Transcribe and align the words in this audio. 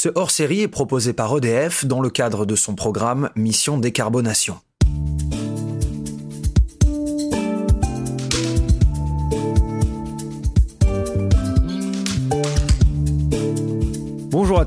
Ce 0.00 0.08
hors-série 0.14 0.60
est 0.60 0.68
proposé 0.68 1.12
par 1.12 1.36
EDF 1.36 1.84
dans 1.84 2.00
le 2.00 2.08
cadre 2.08 2.46
de 2.46 2.54
son 2.54 2.76
programme 2.76 3.30
Mission 3.34 3.78
Décarbonation. 3.78 4.60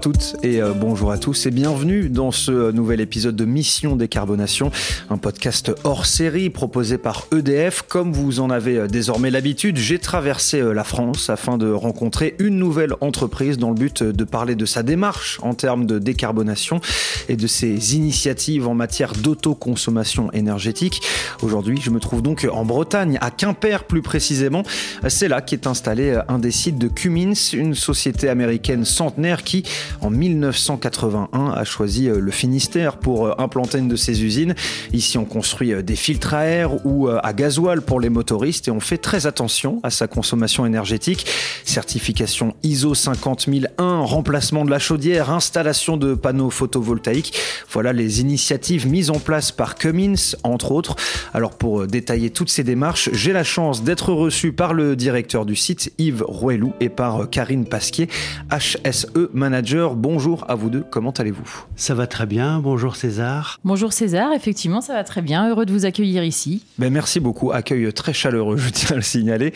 Toutes 0.02 0.36
et 0.42 0.60
euh, 0.64 0.74
bonjour 0.74 1.12
à 1.12 1.20
tous 1.20 1.46
et 1.46 1.52
bienvenue 1.52 2.10
dans 2.10 2.31
ce 2.31 2.52
euh, 2.52 2.72
nouvel 2.72 3.02
épisode 3.02 3.36
de 3.36 3.46
Mission 3.46 3.96
Décarbonation, 3.96 4.72
un 5.12 5.17
podcast 5.17 5.72
hors 5.84 6.08
série 6.08 6.49
proposé 6.49 6.97
par 6.97 7.28
EDF. 7.31 7.84
Comme 7.84 8.12
vous 8.12 8.40
en 8.40 8.49
avez 8.49 8.78
euh, 8.78 8.88
désormais 8.88 9.29
l'habitude, 9.29 9.78
j'ai 9.78 9.99
traversé 9.99 10.60
la 10.74 10.84
France 10.84 11.29
afin 11.29 11.60
de 11.60 11.72
rencontrer 11.72 12.35
une 12.40 12.58
nouvelle 12.58 12.96
entreprise 12.99 13.60
dans 13.60 13.70
le 13.70 13.76
but 13.76 14.02
de 14.02 14.24
parler 14.24 14.56
de 14.56 14.66
sa 14.66 14.81
démarche 14.81 15.38
en 15.44 15.53
termes 15.53 15.85
de 15.85 15.99
décarbonation 15.99 16.81
et 17.30 17.36
de 17.36 17.45
ses 17.45 17.95
initiatives 17.95 18.67
en 18.67 18.73
matière 18.73 19.13
d'autoconsommation 19.13 20.31
énergétique. 20.31 21.03
Aujourd'hui, 21.44 21.80
je 21.80 21.91
me 21.91 21.99
trouve 21.99 22.23
donc 22.23 22.47
en 22.52 22.66
Bretagne, 22.66 23.20
à 23.22 23.30
Quimper 23.30 23.83
plus 23.83 24.02
précisément. 24.02 24.63
C'est 25.08 25.27
là 25.27 25.41
qu'est 25.41 25.67
installé 25.67 26.20
un 26.27 26.39
des 26.39 26.52
sites 26.52 26.80
de 26.80 26.88
Cummins, 26.88 27.33
une 27.53 27.75
société 27.75 28.30
américaine 28.30 28.83
centenaire 28.83 29.44
qui 29.44 29.63
en 30.00 30.09
1981, 30.09 31.52
a 31.52 31.63
choisi 31.63 32.08
euh, 32.08 32.20
le 32.20 32.31
Finistère 32.31 32.98
pour 32.98 33.26
euh, 33.26 33.34
implanter 33.38 33.80
une 33.80 33.88
de 33.88 33.95
ses 33.95 34.23
usines. 34.23 34.55
Ici, 34.94 35.17
on 35.17 35.26
construit 35.26 35.73
euh, 35.73 35.81
des 35.81 35.95
filtres 35.95 36.34
à 36.34 36.45
air 36.45 36.86
ou 36.86 37.08
à 37.08 37.34
gasoil 37.34 37.81
pour 37.81 38.00
les 38.00 38.09
motoristes 38.09 38.67
et 38.67 38.72
on 38.72 38.80
fait 38.80 38.98
très 38.98 39.27
attention 39.27 39.80
à 39.84 39.90
sa 39.90 40.08
consommation 40.08 40.66
énergétique. 40.66 41.26
Certification 41.66 42.55
ISO 42.64 42.94
50001, 42.94 44.02
remplacement 44.02 44.66
de 44.66 44.72
la 44.72 44.80
chaudière, 44.80 45.31
installation 45.31 45.98
de 45.98 46.14
panneaux 46.14 46.50
photovoltaïques. 46.50 47.34
Voilà 47.72 47.94
les 47.94 48.22
initiatives 48.22 48.88
mises 48.88 49.09
en 49.09 49.20
place 49.20 49.52
par 49.52 49.76
Cummins, 49.76 50.36
entre 50.44 50.72
autres. 50.72 50.95
Alors 51.33 51.52
pour 51.52 51.88
détailler 51.88 52.30
toutes 52.30 52.50
ces 52.50 52.64
démarches, 52.64 53.09
j'ai 53.14 53.33
la 53.33 53.44
chance 53.44 53.83
d'être 53.83 54.14
reçu 54.14 54.52
par 54.52 54.73
le 54.73 54.95
directeur 54.95 55.45
du 55.45 55.55
site, 55.55 55.94
Yves 55.98 56.23
Rouelou, 56.28 56.73
et 56.80 56.89
par 56.89 57.30
Karine 57.30 57.66
Pasquier, 57.66 58.08
HSE 58.52 59.30
Manager 59.33 59.80
Bonjour 59.89 60.45
à 60.47 60.53
vous 60.53 60.69
deux, 60.69 60.83
comment 60.87 61.09
allez-vous? 61.11 61.65
Ça 61.75 61.95
va 61.95 62.05
très 62.05 62.27
bien, 62.27 62.59
bonjour 62.59 62.95
César. 62.95 63.59
Bonjour 63.63 63.93
César, 63.93 64.31
effectivement 64.31 64.79
ça 64.79 64.93
va 64.93 65.03
très 65.03 65.23
bien, 65.23 65.49
heureux 65.49 65.65
de 65.65 65.73
vous 65.73 65.85
accueillir 65.85 66.23
ici. 66.23 66.63
Ben 66.77 66.93
merci 66.93 67.19
beaucoup, 67.19 67.51
accueil 67.51 67.91
très 67.91 68.13
chaleureux, 68.13 68.57
je 68.57 68.69
tiens 68.69 68.91
à 68.91 68.95
le 68.95 69.02
signaler. 69.02 69.53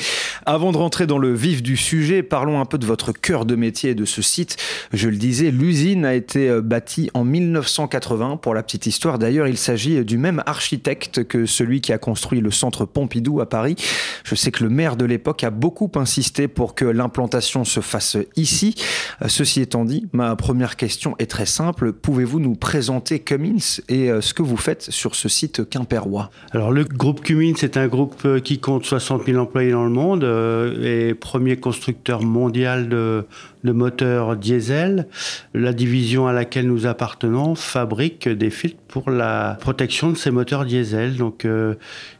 Avant 0.47 0.71
de 0.71 0.77
rentrer 0.77 1.05
dans 1.05 1.19
le 1.19 1.31
vif 1.33 1.61
du 1.61 1.77
sujet, 1.77 2.23
parlons 2.23 2.59
un 2.59 2.65
peu 2.65 2.79
de 2.79 2.85
votre 2.87 3.11
cœur 3.11 3.45
de 3.45 3.55
métier 3.55 3.93
de 3.93 4.03
ce 4.05 4.23
site. 4.23 4.57
Je 4.93 5.09
le 5.09 5.17
disais, 5.17 5.51
l'usine 5.51 6.05
a 6.05 6.15
été 6.15 6.49
euh, 6.49 6.61
bâtie 6.61 7.11
en 7.13 7.23
1980. 7.23 8.37
Pour 8.37 8.55
la 8.55 8.63
petite 8.63 8.87
histoire, 8.87 9.19
d'ailleurs, 9.19 9.47
il 9.47 9.57
s'agit 9.57 10.03
du 10.03 10.17
même 10.17 10.41
architecte 10.45 11.23
que 11.23 11.45
celui 11.45 11.81
qui 11.81 11.93
a 11.93 11.97
construit 11.97 12.41
le 12.41 12.51
centre 12.51 12.85
Pompidou 12.85 13.41
à 13.41 13.49
Paris. 13.49 13.75
Je 14.23 14.35
sais 14.35 14.51
que 14.51 14.63
le 14.63 14.69
maire 14.69 14.95
de 14.95 15.05
l'époque 15.05 15.43
a 15.43 15.51
beaucoup 15.51 15.91
insisté 15.95 16.47
pour 16.47 16.73
que 16.73 16.85
l'implantation 16.85 17.63
se 17.63 17.79
fasse 17.79 18.17
ici. 18.35 18.75
Euh, 19.21 19.27
ceci 19.27 19.61
étant 19.61 19.85
dit, 19.85 20.07
ma 20.15 20.35
première 20.35 20.75
question 20.75 21.15
est 21.19 21.29
très 21.29 21.45
simple. 21.45 21.93
Pouvez-vous 21.93 22.39
nous 22.39 22.55
présenter 22.55 23.19
Cummins 23.19 23.81
et 23.89 24.09
euh, 24.09 24.21
ce 24.21 24.33
que 24.33 24.41
vous 24.41 24.57
faites 24.57 24.81
sur 24.83 25.13
ce 25.13 25.29
site 25.29 25.69
quimpérois 25.69 26.31
Alors, 26.51 26.71
le 26.71 26.83
groupe 26.83 27.21
Cummins 27.21 27.53
est 27.61 27.77
un 27.77 27.87
groupe 27.87 28.21
euh, 28.25 28.39
qui 28.39 28.59
compte 28.59 28.85
60 28.85 29.25
000 29.25 29.37
employés 29.37 29.71
dans 29.71 29.83
le 29.83 29.91
monde 29.91 30.23
euh, 30.23 31.09
et 31.09 31.13
premier 31.13 31.57
constructeur 31.57 32.23
mondial 32.23 32.89
de, 32.89 33.25
moteurs 33.63 34.35
diesel. 34.35 35.07
La 35.53 35.73
division 35.73 36.27
à 36.27 36.33
laquelle 36.33 36.67
nous 36.67 36.85
appartenons 36.85 37.55
fabrique 37.55 38.29
des 38.29 38.51
filtres 38.51 38.81
pour 38.87 39.09
la 39.09 39.57
protection 39.59 40.11
de 40.11 40.17
ces 40.17 40.29
moteurs 40.29 40.65
diesel. 40.65 41.17
Donc, 41.17 41.47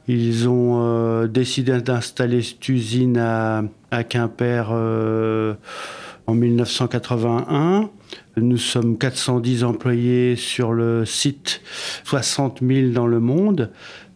ils 0.07 0.49
ont 0.49 1.27
décidé 1.27 1.79
d'installer 1.81 2.41
cette 2.41 2.67
usine 2.67 3.17
à, 3.19 3.62
à 3.91 4.03
Quimper 4.03 4.72
en 6.28 6.34
1981. 6.34 7.90
Nous 8.38 8.58
sommes 8.58 8.97
410 8.97 9.63
employés 9.63 10.36
sur 10.36 10.74
le 10.74 11.06
site, 11.06 11.62
60 12.03 12.59
000 12.62 12.91
dans 12.91 13.08
le 13.08 13.19
monde. 13.19 13.72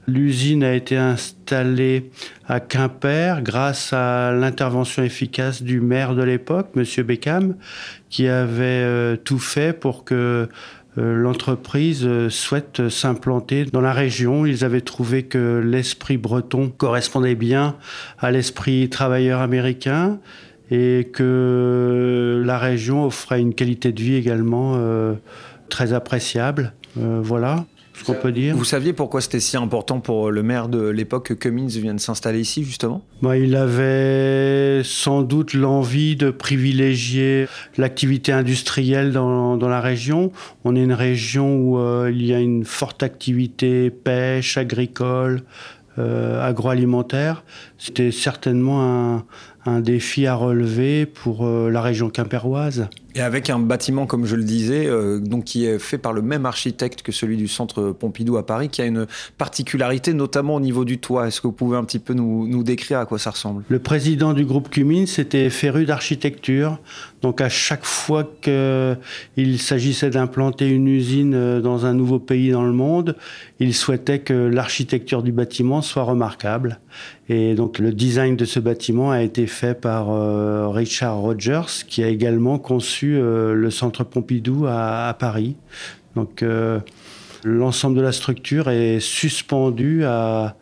L'usine 0.08 0.64
a 0.64 0.74
été 0.74 0.98
installée 0.98 2.10
à 2.48 2.60
Quimper 2.60 3.42
grâce 3.44 3.94
à 3.94 4.32
l'intervention 4.32 5.04
efficace 5.04 5.62
du 5.62 5.82
maire 5.82 6.16
de 6.16 6.24
l'époque, 6.24 6.70
M. 6.76 6.84
Beckham, 7.06 7.56
qui 8.10 8.28
avait 8.28 8.64
euh, 8.64 9.16
tout 9.16 9.38
fait 9.38 9.72
pour 9.72 10.04
que 10.04 10.50
euh, 10.98 11.16
l'entreprise 11.16 12.04
euh, 12.06 12.30
souhaite 12.30 12.90
s'implanter 12.90 13.66
dans 13.66 13.82
la 13.82 13.94
région. 13.94 14.48
Ils 14.48 14.66
avaient 14.66 14.82
trouvé 14.82 15.24
que 15.24 15.62
l'esprit 15.64 16.18
breton 16.18 16.70
correspondait 16.76 17.36
bien 17.36 17.76
à 18.18 18.32
l'esprit 18.32 18.90
travailleur 18.90 19.42
américain 19.42 20.20
et 20.72 21.10
que 21.12 22.44
la 22.46 22.58
région 22.58 23.06
offrait 23.06 23.40
une 23.40 23.54
qualité 23.54 23.92
de 23.92 24.02
vie 24.02 24.16
également 24.16 24.74
euh, 24.76 25.14
très 25.70 25.94
appréciable. 25.94 26.74
Euh, 26.98 27.20
voilà 27.22 27.66
ce 27.94 28.06
qu'on 28.06 28.14
peut 28.14 28.32
dire. 28.32 28.56
Vous 28.56 28.64
saviez 28.64 28.94
pourquoi 28.94 29.20
c'était 29.20 29.42
si 29.42 29.58
important 29.58 30.00
pour 30.00 30.32
le 30.32 30.42
maire 30.42 30.70
de 30.70 30.88
l'époque 30.88 31.28
que 31.28 31.34
Cummins 31.34 31.68
vienne 31.68 32.00
s'installer 32.00 32.40
ici, 32.40 32.64
justement? 32.64 33.04
Bah, 33.22 33.38
Il 33.38 33.58
avait 33.58 34.84
sans 34.86 35.22
doute 35.22 35.54
l'envie 35.54 36.16
de 36.16 36.30
privilégier 36.30 37.48
l'activité 37.76 38.32
industrielle 38.32 39.12
dans, 39.12 39.58
dans, 39.58 39.68
la 39.68 39.82
région. 39.82 40.32
On 40.64 40.78
est 40.78 40.84
une 40.84 40.94
région 40.94 41.58
où 41.58 41.78
euh, 41.78 42.10
il 42.10 42.26
y 42.26 42.34
a 42.34 42.40
une 42.40 42.64
forte 42.64 43.04
activité 43.04 43.90
pêche, 43.90 44.58
agricole, 44.58 45.44
agroalimentaire. 45.98 47.44
C'était 47.78 48.12
certainement 48.12 49.18
un, 49.18 49.26
un 49.66 49.82
défi 49.82 50.26
à 50.26 50.36
relever 50.36 51.06
pour 51.06 51.46
euh, 51.46 51.70
la 51.70 51.82
région 51.82 52.10
quimpéroise. 52.10 52.88
Et 53.16 53.22
avec 53.22 53.50
un 53.50 53.58
bâtiment, 53.58 54.06
comme 54.06 54.26
je 54.26 54.36
le 54.36 54.44
disais, 54.44 54.86
euh, 54.86 55.20
donc 55.20 55.46
qui 55.46 55.66
est 55.66 55.80
fait 55.80 55.98
par 55.98 56.14
le 56.14 56.22
même 56.22 56.46
architecte 56.46 57.02
que 57.02 57.12
celui 57.12 57.38
du 57.38 57.48
centre 57.48 57.92
Pompidou 57.92 58.38
à 58.38 58.46
Paris, 58.46 58.70
qui 58.70 58.82
a 58.82 58.86
une 58.86 59.08
particularité, 59.38 60.14
notamment 60.14 60.56
au 60.56 60.60
niveau 60.60 60.86
du 60.86 61.00
toit. 61.00 61.28
Est-ce 61.28 61.42
que 61.42 61.48
vous 61.48 61.54
pouvez 61.54 61.76
un 61.76 61.84
petit 61.84 62.00
peu 62.00 62.14
nous, 62.14 62.48
nous 62.48 62.64
décrire 62.64 63.00
à 63.00 63.06
quoi 63.06 63.18
ça 63.18 63.32
ressemble? 63.32 63.64
Le 63.68 63.80
président 63.80 64.34
du 64.34 64.46
groupe 64.46 64.70
Cummins 64.70 65.06
était 65.18 65.50
féru 65.50 65.86
d'architecture. 65.86 66.80
Donc 67.22 67.42
à 67.42 67.50
chaque 67.50 67.84
fois 67.84 68.30
qu'il 68.42 69.60
s'agissait 69.60 70.12
d'implanter 70.12 70.70
une 70.70 70.88
usine 70.88 71.34
euh, 71.34 71.62
dans 71.62 71.86
un 71.86 71.94
nouveau 71.94 72.20
pays 72.20 72.52
dans 72.52 72.64
le 72.64 72.72
monde, 72.72 73.16
il 73.60 73.74
souhaitait 73.74 74.20
que 74.20 74.34
l'architecture 74.34 75.24
du 75.24 75.32
bâtiment 75.32 75.82
soit 75.82 76.04
remarquable. 76.04 76.80
Et 77.30 77.54
donc 77.54 77.78
le 77.78 77.94
design 77.94 78.36
de 78.36 78.44
ce 78.44 78.60
bâtiment 78.60 79.12
a 79.12 79.22
été 79.22 79.46
fait 79.46 79.80
par 79.80 80.10
euh, 80.10 80.68
Richard 80.70 81.18
Rogers, 81.18 81.86
qui 81.88 82.04
a 82.04 82.08
également 82.08 82.58
conçu 82.58 83.16
euh, 83.16 83.54
le 83.54 83.70
centre 83.70 84.04
Pompidou 84.04 84.66
à, 84.68 85.16
Paris. 85.18 85.56
Donc 86.16 86.42
euh, 86.42 86.80
l'ensemble 87.44 87.98
de 87.98 88.02
la 88.02 88.12
structure 88.12 88.70
est 88.70 89.00
suspendu 89.00 90.04
à 90.06 90.56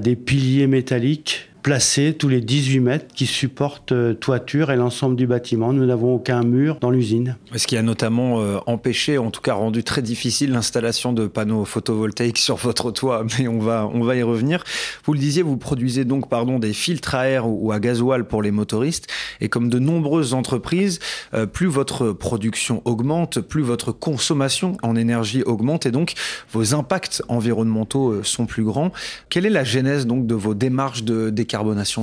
des 0.00 0.14
piliers 0.14 0.68
métalliques 0.68 1.50
placés 1.64 2.14
tous 2.16 2.28
les 2.28 2.42
18 2.42 2.80
mètres 2.80 3.06
qui 3.14 3.24
supportent 3.24 3.92
euh, 3.92 4.12
toiture 4.12 4.70
et 4.70 4.76
l'ensemble 4.76 5.16
du 5.16 5.26
bâtiment. 5.26 5.72
Nous 5.72 5.86
n'avons 5.86 6.14
aucun 6.14 6.42
mur 6.42 6.76
dans 6.78 6.90
l'usine. 6.90 7.38
Ce 7.56 7.66
qui 7.66 7.78
a 7.78 7.82
notamment 7.82 8.42
euh, 8.42 8.58
empêché, 8.66 9.16
en 9.16 9.30
tout 9.30 9.40
cas 9.40 9.54
rendu 9.54 9.82
très 9.82 10.02
difficile 10.02 10.52
l'installation 10.52 11.14
de 11.14 11.26
panneaux 11.26 11.64
photovoltaïques 11.64 12.36
sur 12.46 12.56
votre 12.56 12.90
toit, 12.90 13.24
mais 13.38 13.48
on 13.48 13.60
va, 13.60 13.90
on 13.94 14.04
va 14.04 14.14
y 14.14 14.22
revenir. 14.22 14.62
Vous 15.06 15.14
le 15.14 15.18
disiez, 15.18 15.42
vous 15.42 15.56
produisez 15.56 16.04
donc 16.04 16.28
pardon, 16.28 16.58
des 16.58 16.74
filtres 16.74 17.14
à 17.14 17.28
air 17.28 17.48
ou 17.48 17.72
à 17.72 17.80
gasoil 17.80 18.28
pour 18.28 18.42
les 18.42 18.50
motoristes, 18.50 19.06
et 19.40 19.48
comme 19.48 19.70
de 19.70 19.78
nombreuses 19.78 20.34
entreprises, 20.34 20.98
euh, 21.32 21.46
plus 21.46 21.68
votre 21.68 22.12
production 22.12 22.82
augmente, 22.84 23.40
plus 23.40 23.62
votre 23.62 23.90
consommation 23.90 24.76
en 24.82 24.96
énergie 24.96 25.42
augmente, 25.42 25.86
et 25.86 25.90
donc 25.90 26.12
vos 26.52 26.74
impacts 26.74 27.22
environnementaux 27.28 28.22
sont 28.22 28.44
plus 28.44 28.64
grands. 28.64 28.92
Quelle 29.30 29.46
est 29.46 29.50
la 29.50 29.64
genèse 29.64 30.06
donc 30.06 30.26
de 30.26 30.34
vos 30.34 30.52
démarches 30.52 31.04
de 31.04 31.30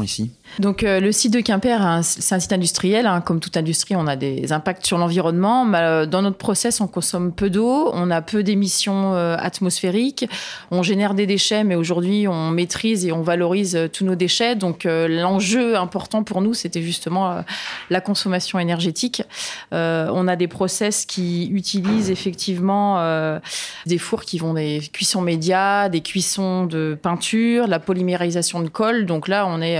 ici? 0.01 0.31
Donc 0.59 0.83
euh, 0.83 0.99
le 0.99 1.11
site 1.11 1.33
de 1.33 1.39
Quimper, 1.39 2.01
c'est 2.03 2.35
un 2.35 2.39
site 2.39 2.53
industriel. 2.53 3.07
Hein. 3.07 3.21
Comme 3.21 3.39
toute 3.39 3.57
industrie, 3.57 3.95
on 3.95 4.07
a 4.07 4.15
des 4.15 4.51
impacts 4.51 4.85
sur 4.85 4.97
l'environnement. 4.97 5.65
Euh, 5.73 6.05
dans 6.05 6.21
notre 6.21 6.37
process, 6.37 6.81
on 6.81 6.87
consomme 6.87 7.31
peu 7.31 7.49
d'eau, 7.49 7.89
on 7.93 8.11
a 8.11 8.21
peu 8.21 8.43
d'émissions 8.43 9.13
euh, 9.13 9.35
atmosphériques, 9.39 10.29
on 10.69 10.83
génère 10.83 11.13
des 11.13 11.25
déchets, 11.25 11.63
mais 11.63 11.75
aujourd'hui, 11.75 12.27
on 12.27 12.51
maîtrise 12.51 13.05
et 13.05 13.11
on 13.11 13.21
valorise 13.21 13.77
tous 13.93 14.03
nos 14.03 14.15
déchets. 14.15 14.55
Donc 14.55 14.85
l'enjeu 14.85 15.77
important 15.77 16.23
pour 16.23 16.41
nous, 16.41 16.53
c'était 16.53 16.81
justement 16.81 17.43
la 17.89 18.01
consommation 18.01 18.59
énergétique. 18.59 19.23
on 19.71 20.27
a 20.27 20.35
des 20.35 20.47
process 20.47 21.05
qui 21.05 21.49
utilisent 21.51 22.09
effectivement 22.09 23.39
des 23.85 23.97
fours 23.97 24.23
qui 24.23 24.37
vont 24.37 24.53
des 24.53 24.81
cuissons 24.91 25.21
médias, 25.21 25.89
des 25.89 26.01
cuissons 26.01 26.65
de 26.65 26.97
peinture, 27.01 27.67
la 27.67 27.79
polymérisation 27.79 28.61
de 28.61 28.69
colle. 28.69 29.05
Donc 29.05 29.27
là, 29.27 29.45
on 29.47 29.61
est 29.61 29.79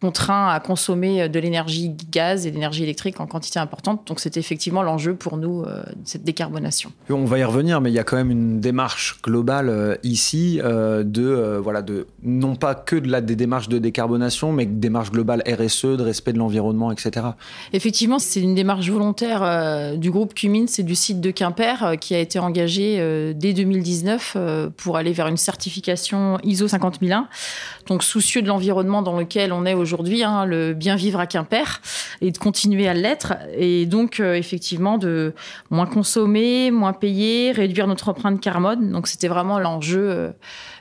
contraints 0.00 0.48
à 0.48 0.60
consommer 0.60 1.28
de 1.28 1.38
l'énergie 1.38 1.94
gaz 2.10 2.46
et 2.46 2.50
l'énergie 2.50 2.82
électrique 2.82 3.20
en 3.20 3.26
quantité 3.26 3.58
importante. 3.58 4.06
Donc 4.06 4.20
c'était 4.20 4.40
effectivement 4.40 4.82
l'enjeu 4.82 5.14
pour 5.14 5.36
nous, 5.36 5.64
cette 6.04 6.24
décarbonation. 6.24 6.92
On 7.08 7.24
va 7.24 7.38
y 7.38 7.44
revenir, 7.44 7.80
mais 7.80 7.90
il 7.90 7.94
y 7.94 7.98
a 7.98 8.04
quand 8.04 8.16
même 8.16 8.30
une 8.30 8.60
démarche 8.60 9.20
globale 9.22 9.98
ici 10.02 10.60
de, 10.62 11.58
voilà, 11.62 11.82
de, 11.82 12.06
non 12.22 12.56
pas 12.56 12.74
que 12.74 12.96
de 12.96 13.08
la, 13.08 13.20
des 13.20 13.36
démarches 13.36 13.68
de 13.68 13.78
décarbonation, 13.78 14.52
mais 14.52 14.66
démarche 14.66 15.10
globale 15.10 15.42
RSE, 15.46 15.96
de 15.96 16.02
respect 16.02 16.32
de 16.32 16.38
l'environnement, 16.38 16.92
etc. 16.92 17.26
Effectivement, 17.72 18.18
c'est 18.18 18.40
une 18.40 18.54
démarche 18.54 18.88
volontaire 18.90 19.96
du 19.96 20.10
groupe 20.10 20.34
Cumins 20.34 20.66
et 20.78 20.82
du 20.82 20.94
site 20.94 21.20
de 21.20 21.30
Quimper 21.30 21.96
qui 22.00 22.14
a 22.14 22.18
été 22.18 22.38
engagée 22.38 23.32
dès 23.34 23.52
2019 23.54 24.36
pour 24.76 24.96
aller 24.96 25.12
vers 25.12 25.28
une 25.28 25.36
certification 25.36 26.38
ISO 26.42 26.68
50001. 26.68 27.28
Donc 27.86 28.02
soucieux 28.02 28.42
de 28.42 28.48
l'environnement 28.48 29.02
dans 29.02 29.16
lequel 29.16 29.52
on 29.52 29.64
est 29.64 29.74
aujourd'hui, 29.74 29.85
hein, 30.22 30.44
le 30.44 30.74
bien 30.74 30.96
vivre 30.96 31.20
à 31.20 31.26
Quimper, 31.26 31.80
et 32.20 32.30
de 32.30 32.38
continuer 32.38 32.88
à 32.88 32.94
l'être. 32.94 33.34
Et 33.56 33.86
donc 33.86 34.20
euh, 34.20 34.34
effectivement 34.34 34.98
de 34.98 35.34
moins 35.70 35.86
consommer, 35.86 36.70
moins 36.70 36.92
payer, 36.92 37.52
réduire 37.52 37.86
notre 37.86 38.08
empreinte 38.08 38.40
carbone. 38.40 38.92
Donc 38.92 39.06
c'était 39.06 39.28
vraiment 39.28 39.58
l'enjeu. 39.58 40.10
Euh, 40.10 40.30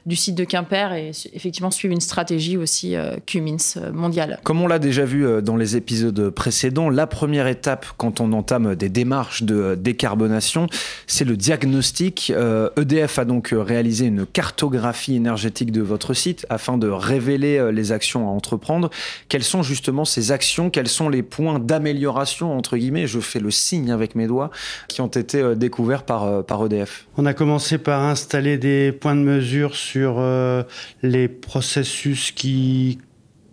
du 0.05 0.15
site 0.15 0.35
de 0.35 0.43
Quimper 0.43 0.93
et 0.93 1.11
effectivement 1.33 1.71
suivre 1.71 1.93
une 1.93 2.01
stratégie 2.01 2.57
aussi 2.57 2.95
euh, 2.95 3.15
Cummins 3.25 3.57
euh, 3.77 3.91
mondiale. 3.91 4.39
Comme 4.43 4.61
on 4.61 4.67
l'a 4.67 4.79
déjà 4.79 5.03
vu 5.03 5.25
dans 5.41 5.55
les 5.55 5.75
épisodes 5.75 6.29
précédents, 6.29 6.89
la 6.89 7.07
première 7.07 7.47
étape 7.47 7.85
quand 7.97 8.21
on 8.21 8.31
entame 8.33 8.75
des 8.75 8.89
démarches 8.89 9.43
de 9.43 9.75
décarbonation, 9.75 10.67
c'est 11.07 11.25
le 11.25 11.35
diagnostic. 11.35 12.31
EDF 12.77 13.17
e 13.17 13.21
a 13.21 13.25
donc 13.25 13.53
réalisé 13.53 14.05
une 14.05 14.25
cartographie 14.25 15.15
énergétique 15.15 15.71
de 15.71 15.81
votre 15.81 16.13
site 16.13 16.45
afin 16.49 16.77
de 16.77 16.87
révéler 16.87 17.71
les 17.71 17.91
actions 17.91 18.27
à 18.27 18.31
entreprendre. 18.31 18.89
Quelles 19.29 19.43
sont 19.43 19.63
justement 19.63 20.05
ces 20.05 20.31
actions 20.31 20.69
Quels 20.69 20.87
sont 20.87 21.09
les 21.09 21.23
points 21.23 21.59
d'amélioration, 21.59 22.57
entre 22.57 22.77
guillemets, 22.77 23.07
je 23.07 23.19
fais 23.19 23.39
le 23.39 23.51
signe 23.51 23.91
avec 23.91 24.15
mes 24.15 24.27
doigts, 24.27 24.51
qui 24.87 25.01
ont 25.01 25.07
été 25.07 25.55
découverts 25.55 26.03
par, 26.03 26.43
par 26.45 26.65
EDF 26.65 27.07
On 27.17 27.25
a 27.25 27.33
commencé 27.33 27.77
par 27.77 28.03
installer 28.03 28.57
des 28.57 28.91
points 28.91 29.15
de 29.15 29.21
mesure 29.21 29.75
sur 29.75 30.15
euh, 30.19 30.63
les 31.03 31.27
processus 31.27 32.31
qui, 32.31 32.99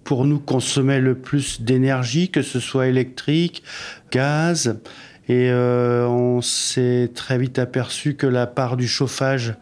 pour 0.05 0.25
nous, 0.25 0.39
consommaient 0.39 1.01
le 1.01 1.15
plus 1.15 1.61
d'énergie, 1.61 2.31
que 2.31 2.43
ce 2.43 2.61
soit 2.61 2.89
électrique, 2.89 3.63
gaz. 4.11 4.79
Et 5.29 5.51
euh, 5.51 6.07
on 6.07 6.43
s'est 6.43 7.11
très 7.15 7.39
vite 7.39 7.59
aperçu 7.59 8.15
que 8.15 8.27
la 8.27 8.47
part 8.47 8.77
du 8.77 8.89
chauffage 8.89 9.55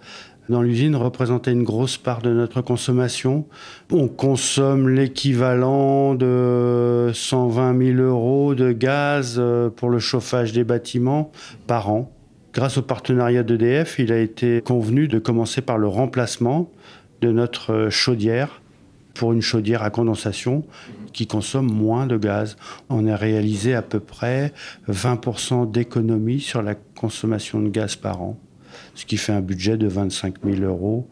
dans 0.50 0.62
l'usine 0.62 0.97
représentait 0.97 1.52
une 1.52 1.62
grosse 1.62 1.97
part 1.97 2.20
de 2.20 2.31
notre 2.31 2.61
consommation. 2.61 3.47
On 3.91 4.08
consomme 4.08 4.88
l'équivalent 4.88 6.14
de 6.14 7.11
120 7.14 7.94
000 7.94 7.99
euros 8.00 8.55
de 8.55 8.73
gaz 8.73 9.37
euh, 9.38 9.70
pour 9.70 9.88
le 9.88 9.99
chauffage 9.99 10.52
des 10.52 10.64
bâtiments 10.64 11.31
par 11.67 11.91
an. 11.91 12.12
Grâce 12.52 12.79
au 12.79 12.82
partenariat 12.82 13.44
d'EDF, 13.44 13.99
il 14.00 14.12
a 14.12 14.19
été 14.19 14.61
convenu 14.61 15.06
de 15.06 15.19
commencer 15.20 15.61
par 15.61 15.79
le 15.79 15.87
remplacement 15.87 16.70
de 17.20 17.31
notre 17.31 17.88
chaudière 17.91 18.61
pour 19.14 19.32
une 19.32 19.43
chaudière 19.43 19.82
à 19.82 19.91
condensation 19.91 20.64
qui 21.12 21.26
consomme 21.26 21.70
moins 21.70 22.06
de 22.06 22.17
gaz. 22.17 22.56
On 22.88 23.06
a 23.06 23.17
réalisé 23.17 23.75
à 23.75 23.82
peu 23.82 24.00
près 24.00 24.52
20% 24.88 25.70
d'économie 25.70 26.41
sur 26.41 26.62
la 26.62 26.75
consommation 26.75 27.61
de 27.61 27.69
gaz 27.69 27.97
par 27.97 28.23
an, 28.23 28.38
ce 29.00 29.06
qui 29.06 29.17
fait 29.17 29.32
un 29.32 29.41
budget 29.41 29.79
de 29.79 29.88
25 29.88 30.35
000 30.44 30.62
euros 30.62 31.08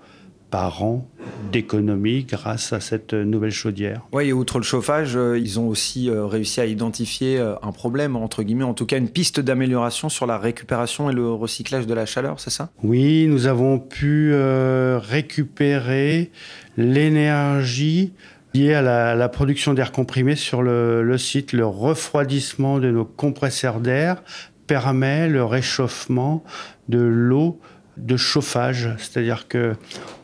par 0.51 0.83
an 0.83 1.09
d'économie 1.53 2.25
grâce 2.25 2.75
à 2.75 2.81
cette 2.81 3.15
nouvelle 3.15 3.51
chaudière. 3.51 4.03
Oui, 4.13 4.29
et 4.29 4.33
outre 4.35 4.59
le 4.59 4.65
chauffage, 4.65 5.17
euh, 5.17 5.39
ils 5.39 5.59
ont 5.59 5.69
aussi 5.69 6.11
euh, 6.11 6.27
réussi 6.27 6.61
à 6.61 6.67
identifier 6.67 7.39
euh, 7.39 7.55
un 7.63 7.73
problème, 7.73 8.15
entre 8.15 8.43
guillemets, 8.43 8.65
en 8.65 8.75
tout 8.75 8.85
cas 8.85 8.99
une 8.99 9.09
piste 9.09 9.41
d'amélioration 9.41 10.11
sur 10.11 10.27
la 10.27 10.37
récupération 10.37 11.09
et 11.09 11.15
le 11.15 11.31
recyclage 11.33 11.87
de 11.87 11.95
la 11.95 12.05
chaleur, 12.05 12.41
c'est 12.41 12.51
ça? 12.51 12.71
Oui, 12.83 13.27
nous 13.27 13.47
avons 13.47 13.79
pu 13.79 14.35
récupérer 14.35 16.31
l'énergie 16.77 18.13
liée 18.53 18.75
à 18.75 18.83
la, 19.17 19.29
production 19.31 19.73
d'air 19.73 19.93
comprimé 19.93 20.37
sur 20.37 20.63
le, 20.63 21.03
le 21.03 21.19
site. 21.19 21.55
Le 21.55 21.67
refroidissement 21.67 22.81
de 22.81 22.91
nos 22.91 23.07
compresseurs 23.07 23.81
d'air 23.81 24.23
permet 24.67 25.29
le 25.29 25.45
réchauffement 25.45 26.45
de 26.89 27.01
l'eau 27.01 27.61
de 27.99 28.17
chauffage, 28.17 28.91
c'est-à-dire 28.99 29.49
que 29.49 29.75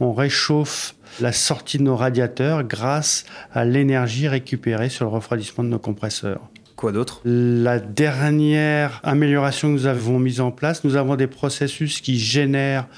on 0.00 0.12
réchauffe 0.12 0.94
la 1.20 1.32
sortie 1.32 1.78
de 1.78 1.82
nos 1.82 1.96
radiateurs 1.96 2.64
grâce 2.64 3.24
à 3.52 3.64
l'énergie 3.64 4.28
récupérée 4.28 4.88
sur 4.88 5.04
le 5.04 5.10
refroidissement 5.10 5.64
de 5.64 5.68
nos 5.68 5.78
compresseurs. 5.78 6.40
Quoi 6.76 6.92
d'autre? 6.92 7.20
La 7.24 7.78
dernière 7.78 9.00
amélioration 9.04 9.68
que 9.68 9.74
nous 9.74 9.86
avons 9.86 10.18
mise 10.18 10.40
en 10.40 10.50
place, 10.50 10.82
nous 10.84 10.96
avons 10.96 11.14
des 11.14 11.28
processus 11.28 12.00
qui 12.00 12.18
génèrent 12.18 12.88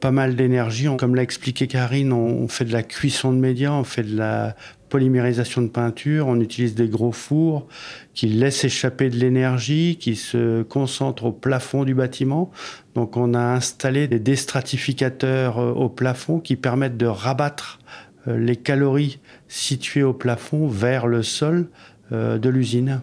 pas 0.00 0.10
mal 0.10 0.36
d'énergie. 0.36 0.88
Comme 0.98 1.14
l'a 1.14 1.22
expliqué 1.22 1.66
Karine, 1.66 2.12
on 2.12 2.48
fait 2.48 2.64
de 2.64 2.72
la 2.72 2.82
cuisson 2.82 3.32
de 3.32 3.38
médias, 3.38 3.72
on 3.72 3.84
fait 3.84 4.02
de 4.02 4.16
la 4.16 4.56
polymérisation 4.88 5.62
de 5.62 5.68
peinture, 5.68 6.26
on 6.28 6.40
utilise 6.40 6.74
des 6.74 6.88
gros 6.88 7.12
fours 7.12 7.66
qui 8.14 8.28
laissent 8.28 8.64
échapper 8.64 9.10
de 9.10 9.16
l'énergie, 9.16 9.96
qui 10.00 10.16
se 10.16 10.62
concentrent 10.62 11.26
au 11.26 11.32
plafond 11.32 11.84
du 11.84 11.94
bâtiment. 11.94 12.50
Donc 12.94 13.16
on 13.16 13.34
a 13.34 13.40
installé 13.40 14.08
des 14.08 14.18
déstratificateurs 14.18 15.58
euh, 15.58 15.72
au 15.72 15.88
plafond 15.88 16.40
qui 16.40 16.56
permettent 16.56 16.96
de 16.96 17.06
rabattre 17.06 17.78
euh, 18.28 18.38
les 18.38 18.56
calories 18.56 19.18
situées 19.48 20.02
au 20.02 20.12
plafond 20.12 20.66
vers 20.68 21.06
le 21.06 21.22
sol 21.22 21.68
euh, 22.12 22.38
de 22.38 22.48
l'usine. 22.48 23.00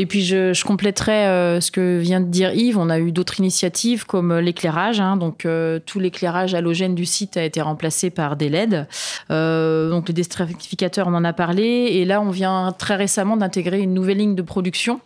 Et 0.00 0.06
puis 0.06 0.24
je, 0.24 0.52
je 0.52 0.64
compléterai 0.64 1.26
euh, 1.26 1.60
ce 1.60 1.72
que 1.72 1.98
vient 1.98 2.20
de 2.20 2.28
dire 2.28 2.54
Yves. 2.54 2.78
On 2.78 2.88
a 2.88 3.00
eu 3.00 3.10
d'autres 3.10 3.40
initiatives 3.40 4.06
comme 4.06 4.30
euh, 4.30 4.40
l'éclairage. 4.40 5.00
Hein. 5.00 5.16
donc 5.16 5.44
euh, 5.44 5.80
tout 5.84 5.98
l'éclairage 5.98 6.54
halogène 6.54 6.94
du 6.94 7.04
site 7.04 7.36
a 7.36 7.42
été 7.42 7.60
remplacé 7.60 8.08
par 8.08 8.36
des 8.36 8.48
LED. 8.48 8.86
donc 9.28 10.08
le 10.08 10.12
déstratificateur, 10.12 11.08
on 11.08 11.14
en 11.14 11.24
a 11.24 11.32
parlé. 11.32 11.64
Et 11.64 12.04
là, 12.04 12.20
on 12.20 12.30
vient 12.30 12.72
très 12.78 12.94
récemment 12.94 13.36
d'intégrer 13.36 13.80
une 13.80 13.92
nouvelle 13.92 14.18
ligne 14.18 14.36
de 14.36 14.42
production 14.42 15.00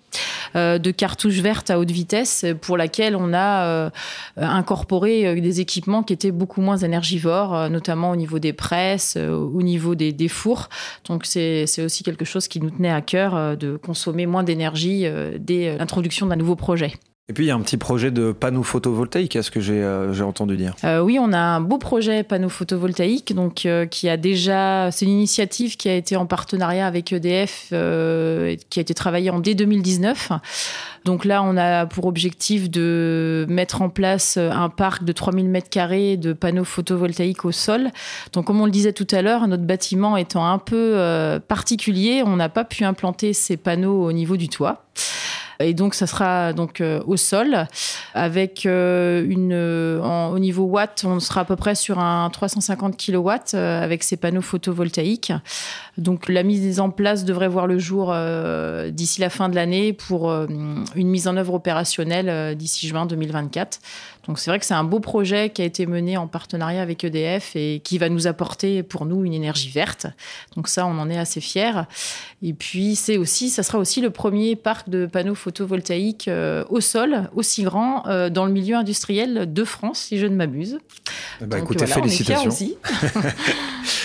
de 0.55 0.91
cartouches 0.91 1.41
vertes 1.41 1.71
à 1.71 1.79
haute 1.79 1.91
vitesse 1.91 2.45
pour 2.61 2.77
laquelle 2.77 3.17
on 3.17 3.33
a 3.35 3.91
incorporé 4.37 5.41
des 5.41 5.61
équipements 5.61 6.03
qui 6.03 6.13
étaient 6.13 6.31
beaucoup 6.31 6.61
moins 6.61 6.77
énergivores, 6.77 7.71
notamment 7.71 8.11
au 8.11 8.17
niveau 8.17 8.39
des 8.39 8.53
presses, 8.53 9.17
au 9.17 9.63
niveau 9.63 9.95
des, 9.95 10.13
des 10.13 10.29
fours. 10.29 10.69
Donc 11.07 11.27
c'est 11.27 11.65
aussi 11.83 12.03
quelque 12.03 12.25
chose 12.25 12.49
qui 12.49 12.61
nous 12.61 12.71
tenait 12.71 12.91
à 12.91 13.01
cœur 13.01 13.57
de 13.57 13.77
consommer 13.77 14.27
moins 14.27 14.43
d'énergie 14.43 15.07
euh, 15.07 15.37
dès 15.39 15.69
euh, 15.69 15.79
l'introduction 15.79 16.27
d'un 16.27 16.37
nouveau 16.37 16.57
projet. 16.57 16.93
Et 17.29 17.35
puis 17.35 17.45
il 17.45 17.47
y 17.47 17.51
a 17.53 17.55
un 17.55 17.61
petit 17.61 17.77
projet 17.77 18.11
de 18.11 18.33
panneaux 18.33 18.65
photovoltaïques, 18.65 19.37
est-ce 19.37 19.53
que 19.53 19.61
j'ai 19.61 19.81
euh, 19.81 20.21
entendu 20.23 20.57
dire 20.57 20.75
Oui, 21.05 21.19
on 21.21 21.33
a 21.33 21.39
un 21.39 21.61
beau 21.61 21.79
projet 21.79 22.25
panneaux 22.25 22.49
photovoltaïques, 22.49 23.33
donc 23.33 23.69
qui 23.91 24.09
a 24.09 24.17
déjà, 24.17 24.91
c'est 24.91 25.05
une 25.05 25.13
initiative 25.13 25.77
qui 25.77 25.89
a 25.89 25.95
été 25.95 26.17
en 26.17 26.27
partenariat 26.27 26.85
avec 26.85 27.13
EDF, 27.13 27.69
qui 27.69 27.75
a 27.75 28.83
été 28.83 28.93
travaillée 28.93 29.31
en 29.31 29.39
dès 29.39 29.55
2019. 29.55 30.33
Donc 31.05 31.25
là, 31.25 31.45
on 31.45 31.57
a 31.57 31.87
pour 31.87 32.07
objectif 32.07 32.69
de 32.69 33.47
mettre 33.49 33.83
en 33.83 33.89
place 33.89 34.37
un 34.37 34.69
parc 34.69 35.05
de 35.05 35.13
3000 35.13 35.49
m2 35.49 36.19
de 36.19 36.33
panneaux 36.33 36.65
photovoltaïques 36.65 37.45
au 37.45 37.53
sol. 37.53 37.91
Donc 38.33 38.47
comme 38.47 38.61
on 38.61 38.67
le 38.67 38.73
disait 38.73 38.93
tout 38.93 39.07
à 39.13 39.23
l'heure, 39.23 39.47
notre 39.47 39.65
bâtiment 39.65 40.17
étant 40.17 40.45
un 40.45 40.59
peu 40.59 40.99
particulier, 41.47 42.25
on 42.27 42.35
n'a 42.35 42.49
pas 42.49 42.65
pu 42.65 42.83
implanter 42.83 43.33
ces 43.33 43.57
panneaux 43.57 44.05
au 44.05 44.13
niveau 44.13 44.37
du 44.37 44.49
toit. 44.49 44.85
Et 45.65 45.75
donc, 45.75 45.95
ça 45.95 46.07
sera 46.07 46.53
donc 46.53 46.81
euh, 46.81 47.03
au 47.07 47.17
sol 47.17 47.67
avec 48.15 48.67
euh, 48.67 49.25
une, 49.29 49.55
au 49.55 50.39
niveau 50.39 50.65
watts, 50.65 51.05
on 51.07 51.21
sera 51.21 51.43
à 51.43 51.45
peu 51.45 51.57
près 51.57 51.75
sur 51.75 51.99
un 51.99 52.29
350 52.31 52.97
kW 52.97 53.31
euh, 53.55 53.83
avec 53.83 54.03
ces 54.03 54.17
panneaux 54.17 54.43
photovoltaïques. 54.43 55.33
Donc, 55.99 56.29
la 56.29 56.43
mise 56.43 56.81
en 56.81 56.91
place 56.91 57.25
devrait 57.25 57.49
voir 57.49 57.67
le 57.67 57.79
jour 57.79 58.15
d'ici 58.91 59.21
la 59.21 59.31
fin 59.31 59.49
de 59.49 59.55
l'année 59.55 59.93
pour 59.93 60.31
une 60.33 61.09
mise 61.09 61.29
en 61.29 61.37
œuvre 61.37 61.55
opérationnelle 61.55 62.57
d'ici 62.57 62.89
juin 62.89 63.05
2024. 63.05 63.79
Donc 64.27 64.39
c'est 64.39 64.51
vrai 64.51 64.59
que 64.59 64.65
c'est 64.65 64.75
un 64.75 64.85
beau 64.85 65.01
projet 65.01 65.51
qui 65.51 65.63
a 65.63 65.65
été 65.65 65.87
mené 65.87 66.17
en 66.17 66.29
partenariat 66.29 66.81
avec 66.81 67.03
EDF 67.03 67.57
et 67.57 67.81
qui 67.83 67.99
va 67.99 68.09
nous 68.09 68.27
apporter 68.27 68.83
pour 68.83 69.05
nous 69.05 69.25
une 69.25 69.33
énergie 69.33 69.71
verte. 69.71 70.07
Donc 70.57 70.69
ça, 70.69 70.87
on 70.87 70.99
en 70.99 71.11
est 71.11 71.19
assez 71.19 71.41
fiers. 71.41 71.83
Et 72.43 72.53
puis 72.53 72.95
c'est 72.95 73.17
aussi, 73.17 73.51
ça 73.51 73.63
sera 73.63 73.79
aussi 73.79 74.01
le 74.01 74.11
premier 74.11 74.55
parc 74.57 74.89
de 74.89 75.07
panneaux 75.07 75.35
photovoltaïques 75.35 76.29
euh, 76.29 76.65
au 76.69 76.81
sol 76.81 77.31
aussi 77.35 77.63
grand 77.63 78.07
euh, 78.07 78.31
dans 78.31 78.47
le 78.47 78.53
milieu 78.53 78.77
industriel 78.77 79.53
de 79.53 79.65
France, 79.65 79.99
si 79.99 80.19
je 80.19 80.27
ne 80.27 80.37
m'abuse. 80.37 80.79
Bah, 81.41 81.59
écoutez, 81.59 81.87
félicitations. 81.87 82.43
On 82.43 82.45
est 82.45 82.49
aussi. 82.49 82.77